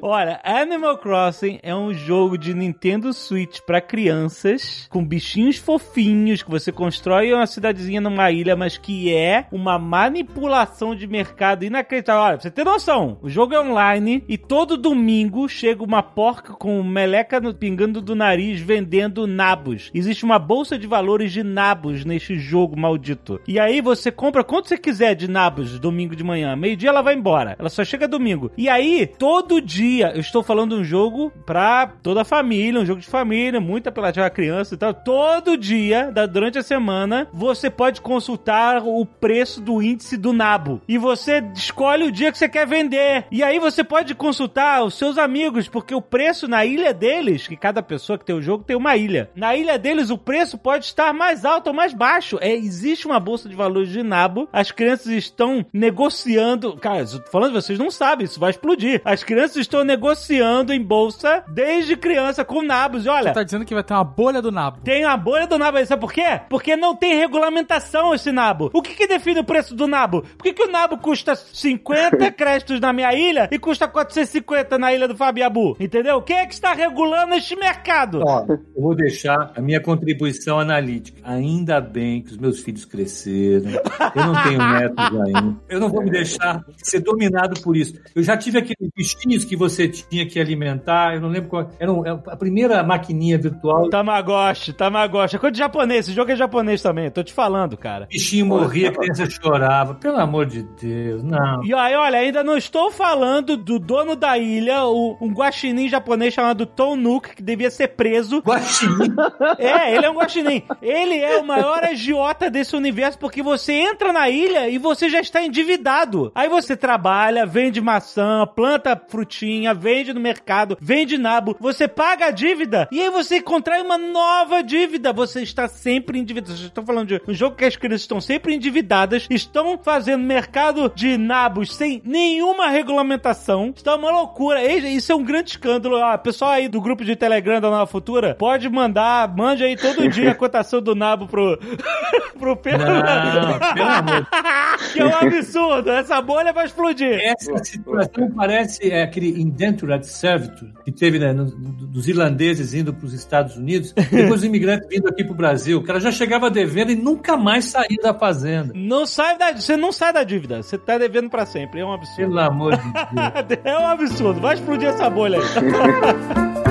[0.06, 6.50] Olha, Animal Crossing é um jogo de Nintendo Switch para crianças, com bichinhos fofinhos que
[6.50, 12.22] você constrói uma cidadezinha numa ilha, mas que é uma manipulação de mercado inacreditável.
[12.22, 16.52] Olha, pra você ter noção, o jogo é online e todo domingo chega uma porca
[16.52, 19.90] com meleca pingando do nariz vendendo nabos.
[19.94, 23.40] Existe uma bolsa de valores de nabos neste jogo maldito.
[23.48, 26.54] E aí você compra quanto você quiser de nabos domingo de manhã.
[26.56, 27.43] Meio-dia ela vai embora.
[27.58, 28.50] Ela só chega domingo.
[28.56, 33.00] E aí, todo dia eu estou falando um jogo pra toda a família, um jogo
[33.00, 34.94] de família, muito apelativo à criança e tal.
[34.94, 40.80] Todo dia, da, durante a semana, você pode consultar o preço do índice do Nabo.
[40.88, 43.26] E você escolhe o dia que você quer vender.
[43.30, 47.56] E aí você pode consultar os seus amigos, porque o preço na ilha deles, que
[47.56, 49.30] cada pessoa que tem o jogo tem uma ilha.
[49.34, 52.38] Na ilha deles, o preço pode estar mais alto ou mais baixo.
[52.40, 54.48] É, existe uma bolsa de valores de Nabo.
[54.52, 56.76] As crianças estão negociando.
[56.76, 57.04] Cara,
[57.34, 59.02] falando, vocês não sabem, isso vai explodir.
[59.04, 63.04] As crianças estão negociando em bolsa desde criança com nabos.
[63.04, 63.30] E olha.
[63.30, 64.78] Você tá dizendo que vai ter uma bolha do nabo.
[64.84, 66.42] Tem uma bolha do nabo aí, sabe por quê?
[66.48, 68.70] Porque não tem regulamentação esse nabo.
[68.72, 70.22] O que, que define o preço do nabo?
[70.38, 74.94] Por que, que o nabo custa 50 créditos na minha ilha e custa 450 na
[74.94, 75.76] ilha do Fabiabu?
[75.80, 76.22] Entendeu?
[76.22, 78.22] Quem é que está regulando este mercado?
[78.24, 81.20] Ó, eu vou deixar a minha contribuição analítica.
[81.24, 83.70] Ainda bem que os meus filhos cresceram.
[84.14, 85.56] Eu não tenho netos ainda.
[85.68, 87.23] Eu não vou me deixar ser dominado
[87.62, 87.94] por isso.
[88.14, 91.14] Eu já tive aqueles bichinhos que você tinha que alimentar.
[91.14, 91.70] Eu não lembro qual.
[91.78, 93.88] Era um, é a primeira maquininha virtual.
[93.90, 95.36] Tamagotchi, Tamagotchi.
[95.36, 96.06] É coisa de japonês.
[96.06, 97.10] Esse jogo é japonês também.
[97.10, 98.04] Tô te falando, cara.
[98.04, 99.94] O bichinho morria, a criança chorava.
[99.94, 101.64] Pelo amor de Deus, não.
[101.64, 106.34] E aí, olha, ainda não estou falando do dono da ilha, o, um guaxinim japonês
[106.34, 108.38] chamado Tom Nook, que devia ser preso.
[108.38, 109.14] Guaxinim?
[109.58, 110.62] É, ele é um guaxinim.
[110.82, 115.20] Ele é o maior agiota desse universo porque você entra na ilha e você já
[115.20, 116.32] está endividado.
[116.34, 117.13] Aí você trabalha,
[117.46, 123.10] vende maçã, planta frutinha, vende no mercado, vende nabo, você paga a dívida e aí
[123.10, 125.12] você contrai uma nova dívida.
[125.12, 126.52] Você está sempre endividado.
[126.52, 130.92] Vocês estão falando de um jogo que as crianças estão sempre endividadas, estão fazendo mercado
[130.94, 133.72] de nabos sem nenhuma regulamentação.
[133.74, 134.62] Está uma loucura.
[134.64, 135.96] Isso é um grande escândalo.
[135.96, 140.08] Ah, pessoal aí do grupo de Telegram da Nova Futura, pode mandar, mande aí todo
[140.08, 141.58] dia a cotação do nabo pro,
[142.38, 142.86] pro Pedro.
[142.86, 144.26] Não, pelo amor.
[144.92, 145.90] que é um absurdo.
[145.90, 147.03] Essa bolha vai explodir.
[147.04, 153.06] Essa situação parece é, aquele indentured servitude que teve né, no, dos irlandeses indo para
[153.06, 155.78] os Estados Unidos, depois os imigrantes vindo aqui para o Brasil.
[155.78, 158.72] O cara já chegava devendo e nunca mais saía da fazenda.
[158.74, 161.80] Não sai da, você não sai da dívida, você está devendo para sempre.
[161.80, 162.28] É um absurdo.
[162.28, 162.82] Pelo amor de
[163.56, 163.60] Deus.
[163.64, 164.40] é um absurdo.
[164.40, 166.54] Vai explodir essa bolha aí.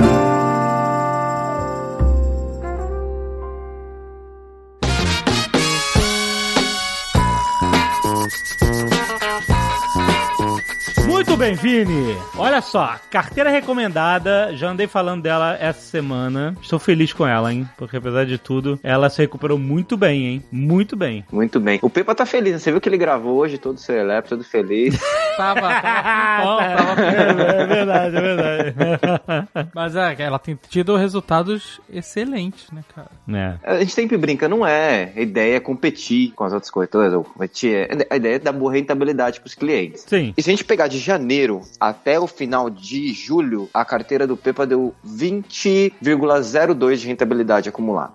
[11.26, 12.14] Muito bem, Vini.
[12.36, 16.54] Olha só, carteira recomendada, já andei falando dela essa semana.
[16.60, 17.66] Estou feliz com ela, hein?
[17.78, 20.44] Porque apesar de tudo, ela se recuperou muito bem, hein?
[20.52, 21.24] Muito bem.
[21.32, 21.78] Muito bem.
[21.80, 22.58] O Pepa tá feliz, né?
[22.58, 24.96] Você viu que ele gravou hoje, todo celebre, todo feliz.
[25.36, 25.82] Tava, tava,
[26.76, 28.74] tava É verdade, é verdade.
[29.74, 33.10] Mas é, ela tem tido resultados excelentes, né, cara?
[33.32, 33.54] É.
[33.68, 35.10] A gente sempre brinca, não é.
[35.16, 37.74] A ideia é competir com as outras corretoras, ou competir.
[37.74, 40.04] é- A ideia é dar boa rentabilidade pros clientes.
[40.06, 40.32] Sim.
[40.36, 44.36] E se a gente pegar de janeiro até o final de julho, a carteira do
[44.36, 48.12] Pepa deu 20,02 de rentabilidade acumulada.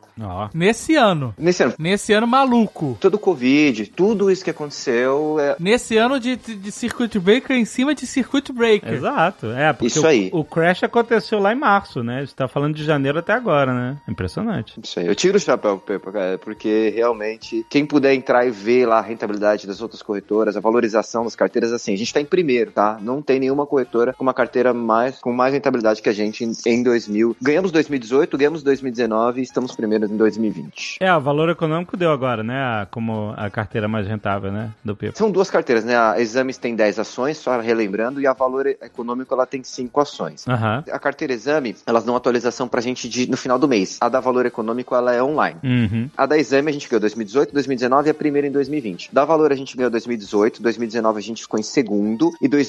[0.54, 1.34] Nesse ano.
[1.38, 2.98] Nesse ano, Nesse ano maluco.
[3.00, 7.56] todo o Covid, tudo isso que aconteceu, é, Nesse ano de, de, de circuit breaker
[7.56, 8.94] em cima de circuit breaker.
[8.94, 9.48] Exato.
[9.48, 10.30] É, porque Isso o, aí.
[10.34, 12.26] o crash aconteceu lá em março, né?
[12.26, 13.98] Você tá falando de janeiro até agora, né?
[14.08, 14.80] Impressionante.
[14.84, 15.08] Isso aí.
[15.08, 19.00] Eu tiro o chapéu pro Pepa, cara, porque realmente, quem puder entrar e ver lá
[19.00, 22.72] a rentabilidade das outras corretoras, a valorização das carteiras, assim, a gente tá em primeiro,
[22.72, 22.89] tá?
[23.02, 26.52] Não tem nenhuma corretora com uma carteira mais, com mais rentabilidade que a gente em,
[26.66, 27.36] em 2000.
[27.42, 30.98] Ganhamos 2018, ganhamos 2019 e estamos primeiros em 2020.
[31.00, 32.56] É, o valor econômico deu agora, né?
[32.60, 34.72] a- Como a carteira mais rentável, né?
[34.84, 35.18] Do Pepa.
[35.18, 35.98] São duas carteiras, né?
[35.98, 40.48] A Exames tem 10 ações, só relembrando, e a Valor Econômico ela tem 5 ações.
[40.48, 40.84] Aham.
[40.92, 43.98] A carteira Exame, elas dão atualização pra gente de, no final do mês.
[44.02, 45.58] A da Valor Econômico, ela é online.
[45.64, 46.10] Uhum.
[46.18, 49.10] A da Exame a gente ganhou 2018, 2019 e a primeira em 2020.
[49.14, 52.69] Da Valor a gente ganhou 2018, 2019 a gente ficou em segundo e 2020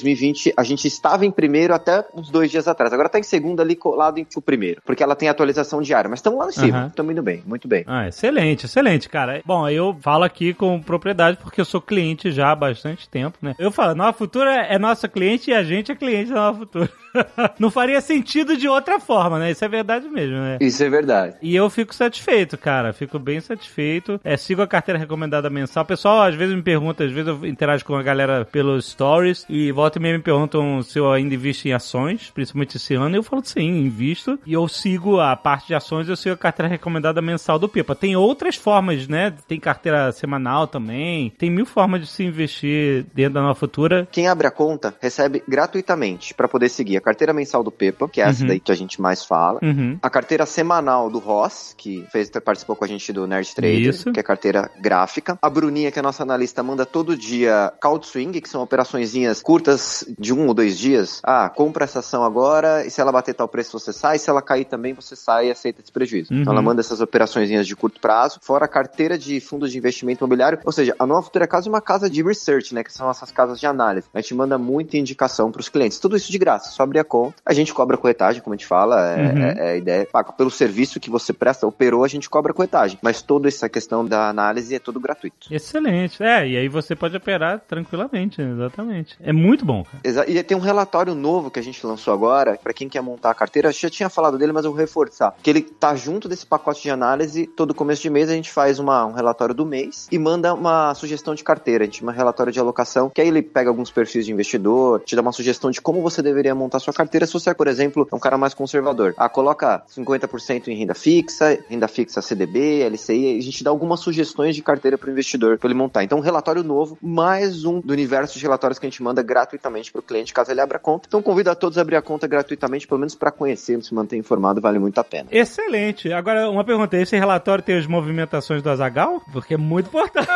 [0.57, 2.91] a gente estava em primeiro até uns dois dias atrás.
[2.93, 6.19] Agora tá em segundo ali colado em o primeiro, porque ela tem atualização diária, mas
[6.19, 7.83] estamos lá em cima, estamos indo bem, muito bem.
[7.85, 9.41] Ah, excelente, excelente, cara.
[9.45, 13.55] Bom, eu falo aqui com propriedade porque eu sou cliente já há bastante tempo, né?
[13.59, 16.89] Eu falo, Nova Futura é nossa cliente e a gente é cliente da Nova Futura.
[17.59, 19.51] Não faria sentido de outra forma, né?
[19.51, 20.57] Isso é verdade mesmo, né?
[20.61, 21.35] Isso é verdade.
[21.41, 22.93] E eu fico satisfeito, cara.
[22.93, 24.19] Fico bem satisfeito.
[24.23, 25.83] É, sigo a carteira recomendada mensal.
[25.83, 29.45] O pessoal às vezes me pergunta, às vezes eu interajo com a galera pelos stories
[29.49, 33.15] e volta e meia me perguntam se eu ainda invisto em ações, principalmente esse ano.
[33.15, 34.39] E eu falo sim, invisto.
[34.45, 37.95] E eu sigo a parte de ações, eu sigo a carteira recomendada mensal do Pipa.
[37.95, 39.33] Tem outras formas, né?
[39.47, 41.31] Tem carteira semanal também.
[41.37, 44.07] Tem mil formas de se investir dentro da Nova Futura.
[44.11, 48.21] Quem abre a conta recebe gratuitamente para poder seguir a carteira mensal do Pepa, que
[48.21, 48.47] é essa Uhum.
[48.47, 49.59] daí que a gente mais fala.
[49.61, 49.97] Uhum.
[50.01, 54.11] A carteira semanal do Ross, que fez, participou com a gente do Nerd Trader, Isso.
[54.11, 55.37] que é carteira gráfica.
[55.41, 59.41] A Bruninha, que é a nossa analista, manda todo dia Count Swing, que são operaçõezinhas
[59.41, 59.80] curtas
[60.17, 61.21] de um ou dois dias.
[61.23, 64.41] Ah, compra essa ação agora, e se ela bater tal preço você sai, se ela
[64.41, 66.33] cair também você sai e aceita esse prejuízo.
[66.33, 66.41] Uhum.
[66.41, 70.23] Então ela manda essas operaçõezinhas de curto prazo, fora a carteira de fundos de investimento
[70.23, 73.09] imobiliário, ou seja, a Nova Futura é quase uma casa de research, né, que são
[73.09, 74.07] essas casas de análise.
[74.13, 75.99] A gente manda muita indicação para os clientes.
[75.99, 77.35] Tudo isso de graça, só abrir a conta.
[77.45, 79.41] A gente cobra corretagem, como a gente fala, é, Uhum.
[79.43, 80.07] é- é a ideia.
[80.11, 82.97] Paga pelo serviço que você presta, operou, a gente cobra corretagem.
[83.01, 85.47] Mas toda essa questão da análise é tudo gratuito.
[85.51, 86.21] Excelente.
[86.23, 89.15] É, e aí você pode operar tranquilamente, exatamente.
[89.21, 89.87] É muito bom, cara.
[90.03, 93.31] Exa- E tem um relatório novo que a gente lançou agora, para quem quer montar
[93.31, 95.35] a carteira, eu já tinha falado dele, mas eu vou reforçar.
[95.41, 98.79] Que ele tá junto desse pacote de análise, todo começo de mês a gente faz
[98.79, 102.51] uma, um relatório do mês e manda uma sugestão de carteira, a gente chama relatório
[102.51, 105.81] de alocação, que aí ele pega alguns perfis de investidor, te dá uma sugestão de
[105.81, 109.13] como você deveria montar sua carteira se você, por exemplo, é um cara mais conservador.
[109.17, 114.55] Ah, coloca 50% em renda fixa, renda fixa CDB, LCI, a gente dá algumas sugestões
[114.55, 116.03] de carteira para o investidor para ele montar.
[116.03, 119.21] Então, um relatório novo, mais um do universo de relatórios que a gente manda
[119.61, 121.07] gratuitamente para o cliente, caso ele abra a conta.
[121.07, 124.17] Então, convido a todos a abrir a conta gratuitamente, pelo menos para conhecer, se manter
[124.17, 125.27] informado, vale muito a pena.
[125.31, 126.11] Excelente.
[126.11, 129.21] Agora, uma pergunta: esse relatório tem as movimentações do Azagal?
[129.31, 130.27] Porque é muito importante.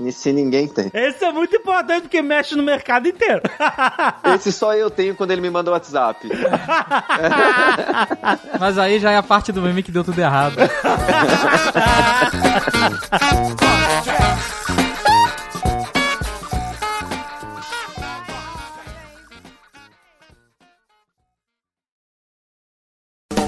[0.00, 0.90] E se ninguém tem.
[0.92, 3.40] Esse é muito importante porque mexe no mercado inteiro.
[4.34, 6.28] Esse só eu tenho quando ele me manda o WhatsApp.
[8.58, 10.56] Mas aí já é a parte do meme que deu tudo errado.